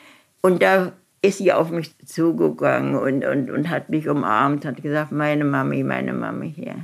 Und 0.43 0.63
da 0.63 0.93
ist 1.23 1.39
sie 1.39 1.53
auf 1.53 1.71
mich 1.71 1.97
zugegangen 2.05 2.95
und, 2.95 3.25
und, 3.25 3.51
und 3.51 3.71
hat 3.71 3.89
mich 3.89 4.09
umarmt, 4.09 4.65
hat 4.65 4.83
gesagt, 4.83 5.13
meine 5.13 5.45
Mami, 5.45 5.83
meine 5.83 6.13
Mami 6.13 6.53
hier. 6.53 6.77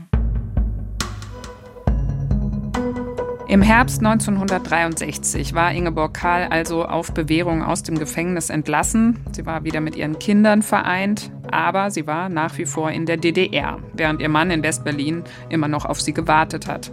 Im 3.50 3.62
Herbst 3.62 3.98
1963 3.98 5.54
war 5.54 5.72
Ingeborg 5.72 6.14
Kahl 6.14 6.44
also 6.44 6.84
auf 6.84 7.12
Bewährung 7.12 7.64
aus 7.64 7.82
dem 7.82 7.98
Gefängnis 7.98 8.48
entlassen. 8.48 9.18
Sie 9.32 9.44
war 9.44 9.64
wieder 9.64 9.80
mit 9.80 9.96
ihren 9.96 10.20
Kindern 10.20 10.62
vereint, 10.62 11.32
aber 11.50 11.90
sie 11.90 12.06
war 12.06 12.28
nach 12.28 12.56
wie 12.58 12.64
vor 12.64 12.92
in 12.92 13.06
der 13.06 13.16
DDR, 13.16 13.80
während 13.92 14.20
ihr 14.20 14.28
Mann 14.28 14.52
in 14.52 14.62
Westberlin 14.62 15.24
immer 15.48 15.66
noch 15.66 15.84
auf 15.84 16.00
sie 16.00 16.12
gewartet 16.14 16.68
hat. 16.68 16.92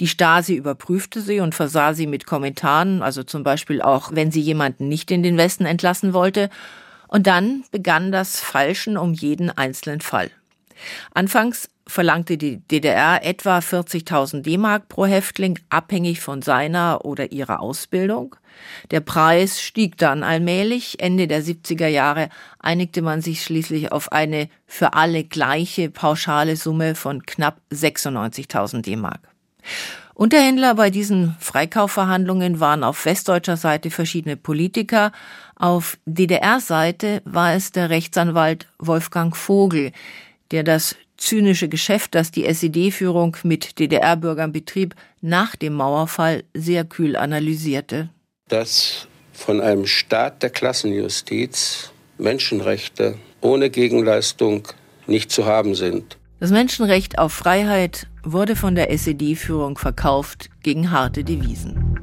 Die 0.00 0.08
Stasi 0.08 0.54
überprüfte 0.54 1.20
sie 1.20 1.38
und 1.38 1.54
versah 1.54 1.94
sie 1.94 2.08
mit 2.08 2.26
Kommentaren, 2.26 3.00
also 3.00 3.22
zum 3.22 3.44
Beispiel 3.44 3.80
auch, 3.80 4.10
wenn 4.12 4.32
sie 4.32 4.40
jemanden 4.40 4.88
nicht 4.88 5.12
in 5.12 5.22
den 5.22 5.36
Westen 5.36 5.66
entlassen 5.66 6.12
wollte. 6.14 6.50
Und 7.06 7.28
dann 7.28 7.62
begann 7.70 8.10
das 8.10 8.40
Falschen 8.40 8.96
um 8.96 9.12
jeden 9.12 9.50
einzelnen 9.50 10.00
Fall. 10.00 10.30
Anfangs 11.12 11.68
verlangte 11.86 12.38
die 12.38 12.58
DDR 12.58 13.24
etwa 13.24 13.58
40.000 13.58 14.42
D-Mark 14.42 14.88
pro 14.88 15.06
Häftling, 15.06 15.58
abhängig 15.68 16.20
von 16.20 16.42
seiner 16.42 17.04
oder 17.04 17.32
ihrer 17.32 17.60
Ausbildung. 17.60 18.36
Der 18.90 19.00
Preis 19.00 19.60
stieg 19.60 19.98
dann 19.98 20.22
allmählich. 20.22 21.00
Ende 21.00 21.26
der 21.26 21.42
70er 21.42 21.88
Jahre 21.88 22.28
einigte 22.58 23.02
man 23.02 23.20
sich 23.20 23.42
schließlich 23.42 23.92
auf 23.92 24.12
eine 24.12 24.48
für 24.66 24.94
alle 24.94 25.24
gleiche 25.24 25.90
pauschale 25.90 26.56
Summe 26.56 26.94
von 26.94 27.24
knapp 27.26 27.60
96.000 27.72 28.82
D-Mark. 28.82 29.20
Unterhändler 30.14 30.76
bei 30.76 30.90
diesen 30.90 31.34
Freikaufverhandlungen 31.40 32.60
waren 32.60 32.84
auf 32.84 33.04
westdeutscher 33.04 33.56
Seite 33.56 33.90
verschiedene 33.90 34.36
Politiker. 34.36 35.10
Auf 35.56 35.98
DDR-Seite 36.06 37.20
war 37.24 37.54
es 37.54 37.72
der 37.72 37.90
Rechtsanwalt 37.90 38.68
Wolfgang 38.78 39.36
Vogel, 39.36 39.90
der 40.52 40.62
das 40.62 40.94
zynische 41.16 41.68
Geschäft, 41.68 42.14
das 42.14 42.30
die 42.30 42.44
SED-Führung 42.44 43.36
mit 43.42 43.78
DDR-Bürgern 43.78 44.52
betrieb, 44.52 44.94
nach 45.20 45.56
dem 45.56 45.74
Mauerfall 45.74 46.44
sehr 46.54 46.84
kühl 46.84 47.16
analysierte. 47.16 48.10
Dass 48.48 49.08
von 49.32 49.60
einem 49.60 49.86
Staat 49.86 50.42
der 50.42 50.50
Klassenjustiz 50.50 51.90
Menschenrechte 52.18 53.16
ohne 53.40 53.70
Gegenleistung 53.70 54.68
nicht 55.06 55.30
zu 55.30 55.44
haben 55.44 55.74
sind. 55.74 56.16
Das 56.40 56.50
Menschenrecht 56.50 57.18
auf 57.18 57.32
Freiheit 57.32 58.06
wurde 58.22 58.56
von 58.56 58.74
der 58.74 58.90
SED-Führung 58.90 59.78
verkauft 59.78 60.50
gegen 60.62 60.90
harte 60.90 61.24
Devisen. 61.24 61.98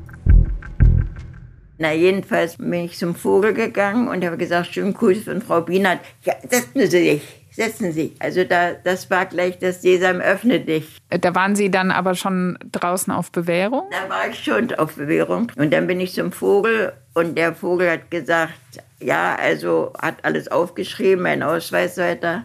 Na, 1.78 1.94
jedenfalls 1.94 2.58
bin 2.58 2.86
ich 2.86 2.98
zum 2.98 3.16
Vogel 3.16 3.54
gegangen 3.54 4.08
und 4.08 4.24
habe 4.24 4.38
gesagt, 4.38 4.74
schönen 4.74 4.94
Gruß 4.94 5.24
von 5.24 5.42
Frau 5.42 5.62
Bienert. 5.62 6.00
Ja, 6.24 6.36
setzen 6.48 6.80
Sie 6.82 6.88
sich 6.88 7.41
setzen 7.52 7.92
Sie. 7.92 8.16
Also 8.20 8.44
da, 8.44 8.74
das 8.74 9.10
war 9.10 9.26
gleich 9.26 9.60
das 9.60 9.82
Sesam 9.82 10.20
öffne 10.22 10.60
dich. 10.60 10.98
Da 11.10 11.36
waren 11.36 11.56
Sie 11.56 11.70
dann 11.70 11.92
aber 11.92 12.16
schon 12.16 12.58
draußen 12.72 13.14
auf 13.14 13.32
Bewährung? 13.32 13.84
Da 13.92 14.10
war 14.10 14.30
ich 14.30 14.44
schon 14.44 14.74
auf 14.74 14.96
Bewährung. 14.96 15.52
Und 15.58 15.72
dann 15.72 15.88
bin 15.88 16.00
ich 16.00 16.14
zum 16.14 16.32
Vogel 16.32 16.94
und 17.14 17.38
der 17.38 17.54
Vogel 17.54 17.92
hat 17.92 18.10
gesagt, 18.10 18.54
ja, 19.00 19.36
also 19.36 19.94
hat 20.02 20.24
alles 20.24 20.48
aufgeschrieben, 20.50 21.24
mein 21.24 21.44
Ausweis 21.44 21.98
weiter. 21.98 22.44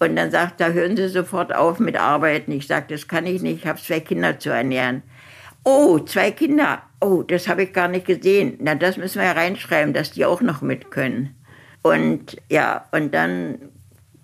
Und 0.00 0.16
dann 0.16 0.30
sagt 0.30 0.60
er, 0.60 0.72
hören 0.72 0.96
Sie 0.96 1.08
sofort 1.08 1.54
auf 1.54 1.78
mit 1.78 1.96
Arbeiten. 1.96 2.52
Ich 2.52 2.66
sage, 2.66 2.86
das 2.88 3.08
kann 3.08 3.26
ich 3.26 3.40
nicht, 3.42 3.62
ich 3.62 3.66
habe 3.66 3.80
zwei 3.80 4.00
Kinder 4.00 4.38
zu 4.38 4.50
ernähren. 4.50 5.02
Oh, 5.62 5.98
zwei 5.98 6.30
Kinder. 6.30 6.82
Oh, 7.00 7.22
das 7.22 7.48
habe 7.48 7.62
ich 7.62 7.72
gar 7.72 7.88
nicht 7.88 8.06
gesehen. 8.06 8.58
Na, 8.60 8.74
das 8.74 8.98
müssen 8.98 9.18
wir 9.18 9.26
ja 9.26 9.32
reinschreiben, 9.32 9.94
dass 9.94 10.10
die 10.10 10.26
auch 10.26 10.42
noch 10.42 10.60
mit 10.60 10.90
können. 10.90 11.34
Und 11.82 12.36
ja, 12.50 12.86
und 12.92 13.14
dann 13.14 13.58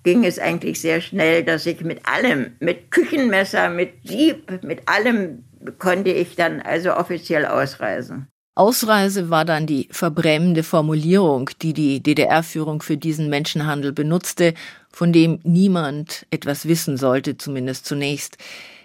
ging 0.03 0.25
es 0.25 0.39
eigentlich 0.39 0.81
sehr 0.81 1.01
schnell, 1.01 1.45
dass 1.45 1.67
ich 1.67 1.81
mit 1.83 2.07
allem, 2.07 2.53
mit 2.61 2.91
Küchenmesser, 2.91 3.71
mit 3.71 3.93
Sieb, 4.05 4.63
mit 4.63 4.89
allem 4.89 5.45
konnte 5.79 6.11
ich 6.11 6.37
dann 6.37 6.61
also 6.61 6.95
offiziell 6.95 7.47
ausreisen. 7.47 8.27
Ausreise 8.57 9.31
war 9.31 9.45
dann 9.45 9.67
die 9.67 9.89
verbrämende 9.91 10.63
Formulierung, 10.63 11.51
die 11.63 11.73
die 11.73 12.03
DDR-Führung 12.03 12.83
für 12.83 12.97
diesen 12.97 13.31
Menschenhandel 13.31 13.93
benutzte, 13.93 14.55
von 14.93 15.13
dem 15.13 15.41
niemand 15.43 16.27
etwas 16.31 16.67
wissen 16.67 16.97
sollte, 16.97 17.39
zumindest 17.39 17.87
zunächst. 17.87 18.39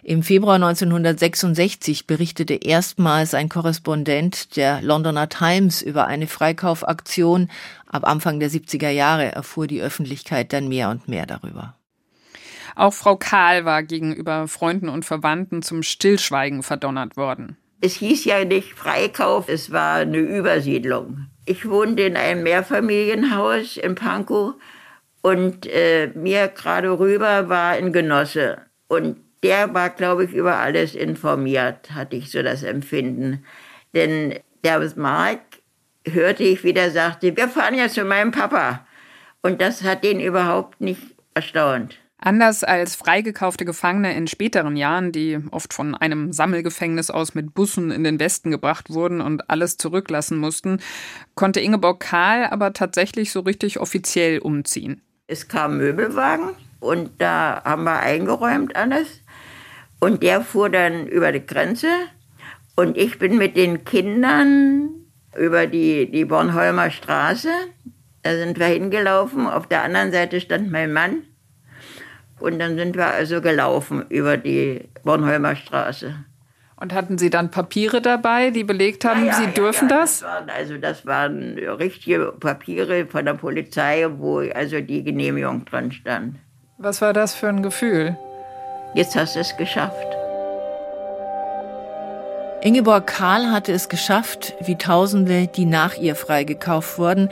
Im 0.03 0.21
Februar 0.21 0.55
1966 0.55 2.05
berichtete 2.05 2.53
erstmals 2.53 3.33
ein 3.33 3.49
Korrespondent 3.49 4.55
der 4.55 4.83
Londoner 4.83 5.29
Times 5.29 5.81
über 5.81 6.05
eine 6.05 6.27
Freikaufaktion. 6.27 7.49
Ab 7.87 8.07
Anfang 8.07 8.39
der 8.39 8.51
70er 8.51 8.89
Jahre 8.89 9.31
erfuhr 9.31 9.65
die 9.65 9.81
Öffentlichkeit 9.81 10.53
dann 10.53 10.67
mehr 10.67 10.91
und 10.91 11.07
mehr 11.07 11.25
darüber. 11.25 11.75
Auch 12.75 12.93
Frau 12.93 13.15
Kahl 13.15 13.65
war 13.65 13.81
gegenüber 13.81 14.47
Freunden 14.47 14.89
und 14.89 15.05
Verwandten 15.05 15.63
zum 15.63 15.81
Stillschweigen 15.81 16.61
verdonnert 16.61 17.17
worden. 17.17 17.57
Es 17.81 17.95
hieß 17.95 18.25
ja 18.25 18.45
nicht 18.45 18.73
Freikauf, 18.73 19.49
es 19.49 19.71
war 19.71 19.97
eine 19.97 20.17
Übersiedlung. 20.17 21.27
Ich 21.45 21.67
wohnte 21.69 22.03
in 22.03 22.17
einem 22.17 22.43
Mehrfamilienhaus 22.43 23.77
in 23.77 23.95
Pankow 23.95 24.55
und 25.25 25.65
äh, 25.65 26.11
mir 26.13 26.49
gerade 26.49 26.99
rüber 26.99 27.49
war 27.49 27.71
ein 27.71 27.91
Genosse. 27.91 28.59
Und 28.87 29.17
der 29.41 29.73
war, 29.73 29.89
glaube 29.89 30.25
ich, 30.25 30.33
über 30.33 30.57
alles 30.57 30.93
informiert, 30.93 31.89
hatte 31.95 32.15
ich 32.15 32.29
so 32.29 32.43
das 32.43 32.61
Empfinden. 32.61 33.43
Denn 33.95 34.35
der 34.63 34.87
Mark 34.97 35.39
hörte 36.07 36.43
ich, 36.43 36.63
wie 36.63 36.73
der 36.73 36.91
sagte, 36.91 37.35
wir 37.35 37.49
fahren 37.49 37.73
ja 37.73 37.89
zu 37.89 38.05
meinem 38.05 38.29
Papa. 38.29 38.85
Und 39.41 39.61
das 39.61 39.81
hat 39.81 40.05
ihn 40.05 40.19
überhaupt 40.19 40.79
nicht 40.79 41.01
erstaunt. 41.33 41.97
Anders 42.19 42.63
als 42.63 42.95
freigekaufte 42.95 43.65
Gefangene 43.65 44.15
in 44.15 44.27
späteren 44.27 44.75
Jahren, 44.75 45.11
die 45.11 45.39
oft 45.49 45.73
von 45.73 45.95
einem 45.95 46.33
Sammelgefängnis 46.33 47.09
aus 47.09 47.33
mit 47.33 47.55
Bussen 47.55 47.89
in 47.89 48.03
den 48.03 48.19
Westen 48.19 48.51
gebracht 48.51 48.91
wurden 48.91 49.21
und 49.21 49.49
alles 49.49 49.77
zurücklassen 49.77 50.37
mussten, 50.37 50.81
konnte 51.33 51.61
Ingeborg 51.61 51.99
Karl 51.99 52.45
aber 52.45 52.73
tatsächlich 52.73 53.31
so 53.31 53.39
richtig 53.39 53.79
offiziell 53.79 54.37
umziehen. 54.37 55.01
Es 55.27 55.47
kam 55.47 55.77
Möbelwagen 55.77 56.51
und 56.79 57.19
da 57.19 57.63
haben 57.63 57.83
wir 57.83 57.99
eingeräumt 57.99 58.75
alles. 58.75 59.21
Und 59.99 60.21
der 60.21 60.41
fuhr 60.41 60.69
dann 60.69 61.07
über 61.07 61.31
die 61.31 61.43
Grenze 61.43 61.87
und 62.75 62.95
ich 62.95 63.17
bin 63.17 63.37
mit 63.37 63.57
den 63.57 63.85
Kindern 63.85 64.89
über 65.35 65.65
die, 65.65 66.11
die 66.11 66.25
Bornholmer 66.25 66.91
Straße. 66.91 67.49
Da 68.21 68.35
sind 68.35 68.59
wir 68.59 68.67
hingelaufen. 68.67 69.47
Auf 69.47 69.67
der 69.67 69.81
anderen 69.81 70.11
Seite 70.11 70.39
stand 70.39 70.71
mein 70.71 70.93
Mann. 70.93 71.23
Und 72.39 72.59
dann 72.59 72.77
sind 72.77 72.95
wir 72.95 73.07
also 73.07 73.41
gelaufen 73.41 74.05
über 74.09 74.37
die 74.37 74.89
Bornholmer 75.03 75.55
Straße. 75.55 76.13
Und 76.77 76.93
hatten 76.93 77.17
Sie 77.17 77.29
dann 77.29 77.51
Papiere 77.51 78.01
dabei, 78.01 78.49
die 78.49 78.65
belegt 78.65 79.05
haben, 79.05 79.25
ja, 79.25 79.31
ja, 79.31 79.33
Sie 79.33 79.47
dürfen 79.47 79.87
ja, 79.89 79.99
das? 79.99 80.19
das 80.19 80.29
waren, 80.29 80.49
also 80.49 80.77
das 80.77 81.05
waren 81.05 81.57
richtige 81.57 82.33
Papiere 82.37 83.05
von 83.05 83.23
der 83.23 83.35
Polizei, 83.35 84.05
wo 84.17 84.39
also 84.39 84.81
die 84.81 85.03
Genehmigung 85.03 85.63
drin 85.63 85.91
stand. 85.91 86.35
Was 86.77 87.01
war 87.01 87.13
das 87.13 87.33
für 87.33 87.47
ein 87.47 87.63
Gefühl? 87.63 88.17
Jetzt 88.93 89.15
hast 89.15 89.35
du 89.35 89.39
es 89.39 89.55
geschafft. 89.55 90.07
Ingeborg 92.61 93.07
Karl 93.07 93.51
hatte 93.51 93.71
es 93.71 93.87
geschafft, 93.87 94.55
wie 94.65 94.75
Tausende, 94.75 95.47
die 95.47 95.65
nach 95.65 95.95
ihr 95.95 96.15
freigekauft 96.15 96.97
wurden. 96.97 97.29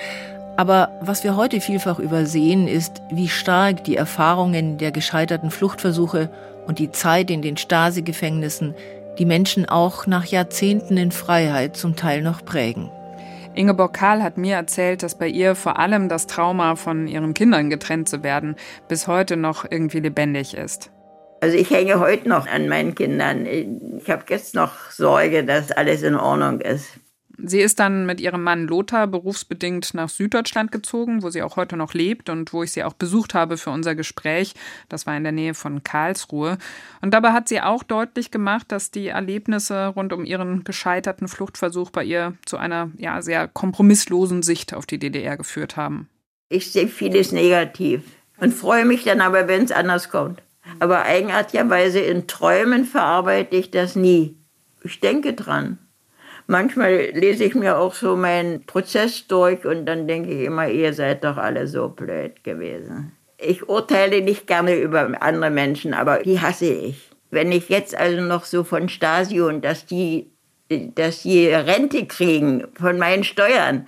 Aber 0.56 0.89
was 1.01 1.23
wir 1.23 1.36
heute 1.36 1.60
vielfach 1.60 1.99
übersehen, 1.99 2.67
ist, 2.67 3.01
wie 3.10 3.27
stark 3.27 3.84
die 3.84 3.97
Erfahrungen 3.97 4.77
der 4.77 4.91
gescheiterten 4.91 5.49
Fluchtversuche 5.49 6.29
und 6.67 6.79
die 6.79 6.91
Zeit 6.91 7.32
in 7.32 7.41
den 7.41 7.58
Stasi-Gefängnissen 7.58 8.75
die 9.17 9.26
Menschen 9.26 9.67
auch 9.67 10.08
nach 10.08 10.26
Jahrzehnten 10.26 10.97
in 10.97 11.12
Freiheit 11.12 11.78
zum 11.78 11.95
Teil 11.95 12.21
noch 12.21 12.43
prägen. 12.43 12.89
Ingeborg 13.56 13.93
Karl 13.93 14.23
hat 14.23 14.38
mir 14.38 14.56
erzählt, 14.56 15.04
dass 15.04 15.17
bei 15.17 15.28
ihr 15.28 15.56
vor 15.56 15.78
allem 15.78 16.10
das 16.10 16.26
Trauma 16.26 16.76
von 16.76 17.08
ihren 17.08 17.34
Kindern 17.34 17.69
getrennt 17.69 18.10
zu 18.10 18.23
werden 18.23 18.56
bis 18.88 19.08
heute 19.08 19.38
noch 19.38 19.65
irgendwie 19.69 19.99
lebendig 19.99 20.56
ist. 20.56 20.89
Also 21.41 21.58
ich 21.58 21.69
hänge 21.69 21.99
heute 21.99 22.30
noch 22.30 22.47
an 22.47 22.67
meinen 22.69 22.95
Kindern. 22.95 23.45
Ich 23.45 24.10
habe 24.10 24.23
jetzt 24.30 24.56
noch 24.56 24.89
Sorge, 24.89 25.43
dass 25.43 25.71
alles 25.71 26.02
in 26.02 26.15
Ordnung 26.15 26.62
ist. 26.62 26.88
Sie 27.37 27.59
ist 27.59 27.79
dann 27.79 28.05
mit 28.05 28.21
ihrem 28.21 28.43
Mann 28.43 28.67
Lothar 28.67 29.07
berufsbedingt 29.07 29.93
nach 29.95 30.09
Süddeutschland 30.09 30.71
gezogen, 30.71 31.23
wo 31.23 31.29
sie 31.29 31.41
auch 31.41 31.55
heute 31.55 31.75
noch 31.75 31.93
lebt 31.93 32.29
und 32.29 32.53
wo 32.53 32.61
ich 32.61 32.71
sie 32.71 32.83
auch 32.83 32.93
besucht 32.93 33.33
habe 33.33 33.57
für 33.57 33.71
unser 33.71 33.95
Gespräch. 33.95 34.53
Das 34.87 35.07
war 35.07 35.17
in 35.17 35.23
der 35.23 35.31
Nähe 35.31 35.55
von 35.55 35.83
Karlsruhe. 35.83 36.57
Und 37.01 37.13
dabei 37.13 37.31
hat 37.31 37.49
sie 37.49 37.59
auch 37.59 37.81
deutlich 37.81 38.29
gemacht, 38.29 38.71
dass 38.71 38.91
die 38.91 39.07
Erlebnisse 39.07 39.87
rund 39.87 40.13
um 40.13 40.25
ihren 40.25 40.63
gescheiterten 40.63 41.27
Fluchtversuch 41.27 41.89
bei 41.89 42.03
ihr 42.03 42.37
zu 42.45 42.57
einer 42.57 42.91
ja, 42.97 43.21
sehr 43.21 43.47
kompromisslosen 43.47 44.43
Sicht 44.43 44.73
auf 44.73 44.85
die 44.85 44.99
DDR 44.99 45.35
geführt 45.35 45.75
haben. 45.75 46.09
Ich 46.49 46.71
sehe 46.71 46.87
vieles 46.87 47.31
negativ 47.31 48.03
und 48.37 48.53
freue 48.53 48.85
mich 48.85 49.05
dann 49.05 49.21
aber, 49.21 49.47
wenn 49.47 49.63
es 49.63 49.71
anders 49.71 50.09
kommt. 50.09 50.43
Aber 50.79 51.03
eigenartigerweise 51.03 51.99
in 51.99 52.27
Träumen 52.27 52.85
verarbeite 52.85 53.55
ich 53.55 53.71
das 53.71 53.95
nie. 53.95 54.37
Ich 54.83 54.99
denke 54.99 55.33
dran. 55.33 55.79
Manchmal 56.47 57.12
lese 57.13 57.45
ich 57.45 57.56
mir 57.56 57.77
auch 57.77 57.93
so 57.93 58.15
meinen 58.15 58.65
Prozess 58.65 59.27
durch 59.27 59.65
und 59.65 59.86
dann 59.86 60.08
denke 60.08 60.32
ich 60.32 60.45
immer, 60.45 60.67
ihr 60.67 60.93
seid 60.93 61.23
doch 61.23 61.38
alle 61.38 61.67
so 61.67 61.89
blöd 61.89 62.43
gewesen. 62.43 63.13
Ich 63.38 63.67
urteile 63.67 64.21
nicht 64.21 64.47
gerne 64.47 64.75
über 64.75 65.10
andere 65.21 65.51
Menschen, 65.51 65.93
aber 65.93 66.19
die 66.19 66.39
hasse 66.39 66.65
ich. 66.65 67.10
Wenn 67.32 67.51
ich 67.51 67.69
jetzt 67.69 67.95
also 67.95 68.21
noch 68.21 68.45
so 68.45 68.63
von 68.63 68.89
Stasi 68.89 69.41
und 69.41 69.63
dass 69.65 69.86
die, 69.86 70.32
dass 70.69 71.23
die 71.23 71.47
Rente 71.47 72.06
kriegen 72.06 72.65
von 72.75 72.97
meinen 72.97 73.23
Steuern, 73.23 73.88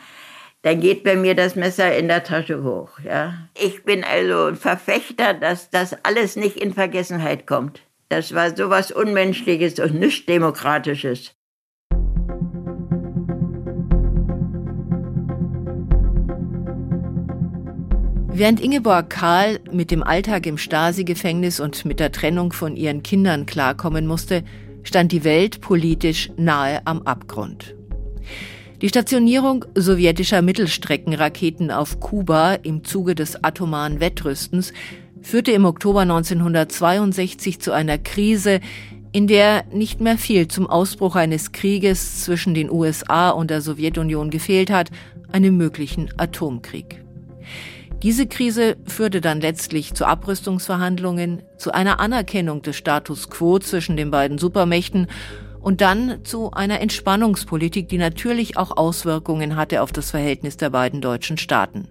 dann 0.64 0.80
geht 0.80 1.04
bei 1.04 1.16
mir 1.16 1.36
das 1.36 1.56
Messer 1.56 1.96
in 1.96 2.08
der 2.08 2.24
Tasche 2.24 2.64
hoch. 2.64 3.00
Ja. 3.04 3.36
Ich 3.56 3.84
bin 3.84 4.04
also 4.04 4.46
ein 4.46 4.56
Verfechter, 4.56 5.36
dass 5.36 5.70
das 5.70 5.96
alles 6.04 6.36
nicht 6.36 6.58
in 6.58 6.74
Vergessenheit 6.74 7.46
kommt. 7.46 7.82
Das 8.10 8.34
war 8.34 8.56
sowas 8.56 8.92
Unmenschliches 8.92 9.80
und 9.80 9.94
nicht 9.94 10.28
Demokratisches. 10.28 11.36
Während 18.38 18.60
Ingeborg 18.60 19.12
Karl 19.12 19.62
mit 19.72 19.92
dem 19.92 20.04
Alltag 20.04 20.46
im 20.46 20.58
Stasi-Gefängnis 20.58 21.62
und 21.62 21.86
mit 21.86 22.02
der 22.02 22.12
Trennung 22.12 22.52
von 22.52 22.76
ihren 22.76 23.02
Kindern 23.02 23.46
klarkommen 23.46 24.08
musste, 24.08 24.44
stand 24.84 25.14
die 25.14 25.24
Welt 25.24 25.62
politisch 25.62 26.30
nahe 26.36 26.82
am 26.84 27.04
Abgrund. 27.04 27.76
Die 28.82 28.90
Stationierung 28.90 29.64
sowjetischer 29.74 30.42
Mittelstreckenraketen 30.42 31.72
auf 31.72 32.02
Kuba 32.02 32.56
im 32.56 32.84
Zuge 32.84 33.16
des 33.16 33.42
atomaren 33.42 34.02
Wettrüstens 34.02 34.74
führte 35.22 35.54
im 35.54 35.64
Oktober 35.64 36.02
1962 36.02 37.62
zu 37.62 37.72
einer 37.72 37.98
Krise, 37.98 38.60
in 39.14 39.28
der 39.28 39.64
nicht 39.72 40.02
mehr 40.02 40.18
viel 40.18 40.50
zum 40.50 40.68
Ausbruch 40.68 41.16
eines 41.16 41.54
Krieges 41.54 42.26
zwischen 42.26 42.54
den 42.54 42.70
USA 42.70 43.30
und 43.30 43.50
der 43.50 43.62
Sowjetunion 43.62 44.30
gefehlt 44.30 44.72
hat, 44.72 44.92
einem 45.32 45.56
möglichen 45.56 46.10
Atomkrieg. 46.18 47.05
Diese 48.06 48.28
Krise 48.28 48.78
führte 48.86 49.20
dann 49.20 49.42
letztlich 49.42 49.96
zu 49.96 50.06
Abrüstungsverhandlungen, 50.06 51.42
zu 51.58 51.72
einer 51.72 52.00
Anerkennung 52.00 52.62
des 52.62 52.76
Status 52.76 53.32
quo 53.32 53.58
zwischen 53.58 53.98
den 53.98 54.12
beiden 54.12 54.38
Supermächten 54.38 55.08
und 55.60 55.82
dann 55.82 56.20
zu 56.24 56.52
einer 56.52 56.82
Entspannungspolitik, 56.82 57.90
die 57.90 57.98
natürlich 57.98 58.58
auch 58.58 58.78
Auswirkungen 58.78 59.56
hatte 59.56 59.82
auf 59.82 59.92
das 59.92 60.12
Verhältnis 60.12 60.56
der 60.56 60.70
beiden 60.70 61.02
deutschen 61.02 61.40
Staaten. 61.40 61.88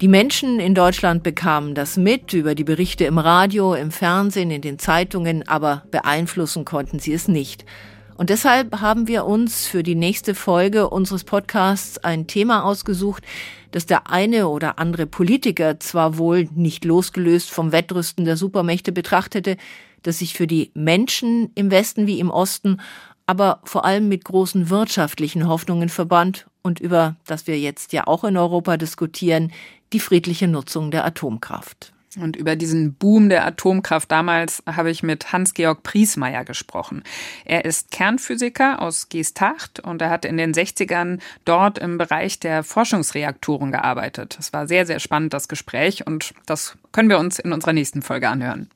Die 0.00 0.08
Menschen 0.08 0.58
in 0.58 0.74
Deutschland 0.74 1.22
bekamen 1.22 1.76
das 1.76 1.96
mit 1.96 2.32
über 2.32 2.56
die 2.56 2.64
Berichte 2.64 3.04
im 3.04 3.18
Radio, 3.18 3.74
im 3.74 3.92
Fernsehen, 3.92 4.50
in 4.50 4.62
den 4.62 4.80
Zeitungen, 4.80 5.46
aber 5.46 5.84
beeinflussen 5.92 6.64
konnten 6.64 6.98
sie 6.98 7.12
es 7.12 7.28
nicht. 7.28 7.64
Und 8.16 8.30
deshalb 8.30 8.80
haben 8.80 9.06
wir 9.06 9.26
uns 9.26 9.68
für 9.68 9.84
die 9.84 9.94
nächste 9.94 10.34
Folge 10.34 10.90
unseres 10.90 11.22
Podcasts 11.22 11.98
ein 11.98 12.26
Thema 12.26 12.64
ausgesucht, 12.64 13.22
das 13.70 13.86
der 13.86 14.10
eine 14.10 14.48
oder 14.48 14.78
andere 14.78 15.06
Politiker 15.06 15.78
zwar 15.80 16.18
wohl 16.18 16.48
nicht 16.54 16.84
losgelöst 16.84 17.50
vom 17.50 17.72
Wettrüsten 17.72 18.24
der 18.24 18.36
Supermächte 18.36 18.92
betrachtete, 18.92 19.56
das 20.02 20.18
sich 20.18 20.34
für 20.34 20.46
die 20.46 20.70
Menschen 20.74 21.50
im 21.54 21.70
Westen 21.70 22.06
wie 22.06 22.20
im 22.20 22.30
Osten, 22.30 22.80
aber 23.26 23.60
vor 23.64 23.84
allem 23.84 24.08
mit 24.08 24.24
großen 24.24 24.70
wirtschaftlichen 24.70 25.48
Hoffnungen 25.48 25.90
verband 25.90 26.46
und 26.62 26.80
über 26.80 27.16
das 27.26 27.46
wir 27.46 27.58
jetzt 27.58 27.92
ja 27.92 28.06
auch 28.06 28.24
in 28.24 28.36
Europa 28.36 28.76
diskutieren, 28.76 29.52
die 29.92 30.00
friedliche 30.00 30.48
Nutzung 30.48 30.90
der 30.90 31.04
Atomkraft. 31.04 31.92
Und 32.16 32.36
über 32.36 32.56
diesen 32.56 32.94
Boom 32.94 33.28
der 33.28 33.46
Atomkraft 33.46 34.10
damals 34.10 34.62
habe 34.66 34.90
ich 34.90 35.02
mit 35.02 35.32
Hans-Georg 35.32 35.82
Priesmeier 35.82 36.44
gesprochen. 36.44 37.02
Er 37.44 37.64
ist 37.64 37.90
Kernphysiker 37.90 38.80
aus 38.80 39.08
Geesthacht 39.08 39.80
und 39.80 40.00
er 40.00 40.10
hat 40.10 40.24
in 40.24 40.38
den 40.38 40.54
60ern 40.54 41.20
dort 41.44 41.78
im 41.78 41.98
Bereich 41.98 42.40
der 42.40 42.62
Forschungsreaktoren 42.62 43.72
gearbeitet. 43.72 44.36
Es 44.40 44.52
war 44.52 44.66
sehr, 44.66 44.86
sehr 44.86 45.00
spannend, 45.00 45.34
das 45.34 45.48
Gespräch, 45.48 46.06
und 46.06 46.32
das 46.46 46.78
können 46.92 47.10
wir 47.10 47.18
uns 47.18 47.38
in 47.38 47.52
unserer 47.52 47.72
nächsten 47.74 48.00
Folge 48.00 48.28
anhören. 48.28 48.70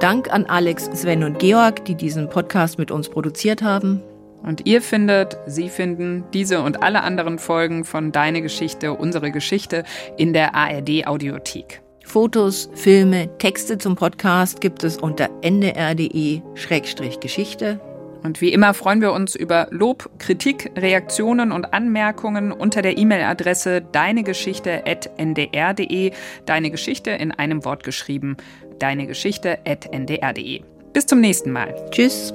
Dank 0.00 0.30
an 0.30 0.44
Alex, 0.46 0.90
Sven 0.92 1.24
und 1.24 1.38
Georg, 1.38 1.84
die 1.84 1.94
diesen 1.94 2.28
Podcast 2.28 2.78
mit 2.78 2.90
uns 2.90 3.08
produziert 3.08 3.62
haben. 3.62 4.02
Und 4.42 4.66
ihr 4.66 4.82
findet, 4.82 5.38
Sie 5.46 5.68
finden 5.68 6.24
diese 6.32 6.62
und 6.62 6.82
alle 6.82 7.02
anderen 7.02 7.38
Folgen 7.38 7.84
von 7.84 8.10
Deine 8.12 8.40
Geschichte, 8.42 8.92
unsere 8.92 9.30
Geschichte 9.30 9.84
in 10.16 10.32
der 10.32 10.54
ARD 10.54 11.06
Audiothek. 11.06 11.82
Fotos, 12.04 12.70
Filme, 12.74 13.36
Texte 13.38 13.78
zum 13.78 13.96
Podcast 13.96 14.60
gibt 14.60 14.84
es 14.84 14.96
unter 14.96 15.28
ndr.de-geschichte. 15.42 17.80
Und 18.22 18.40
wie 18.40 18.52
immer 18.52 18.72
freuen 18.74 19.00
wir 19.00 19.12
uns 19.12 19.34
über 19.36 19.66
Lob, 19.70 20.10
Kritik, 20.18 20.72
Reaktionen 20.76 21.52
und 21.52 21.72
Anmerkungen 21.72 22.50
unter 22.52 22.82
der 22.82 22.98
E-Mail-Adresse 22.98 23.80
deinegeschichte.ndr.de. 23.82 26.12
Deine 26.44 26.70
Geschichte 26.70 27.10
in 27.10 27.32
einem 27.32 27.64
Wort 27.64 27.82
geschrieben 27.84 28.36
deinegeschichte.ndr.de. 28.78 30.60
Bis 30.92 31.06
zum 31.06 31.20
nächsten 31.20 31.52
Mal. 31.52 31.74
Tschüss. 31.90 32.34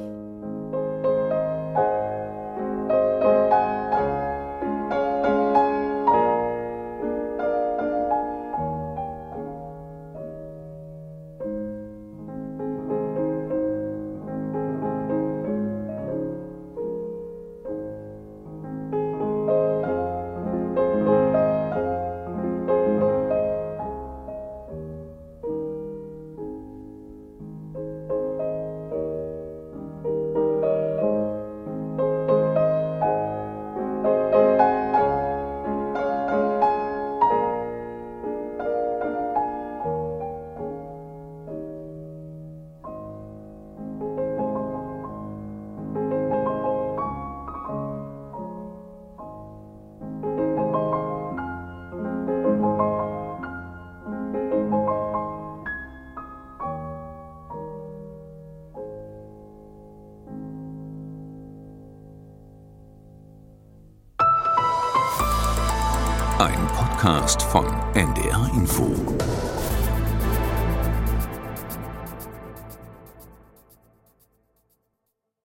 Podcast 67.01 67.41
von 67.41 67.65
NDR 67.95 68.47
Info. 68.53 68.93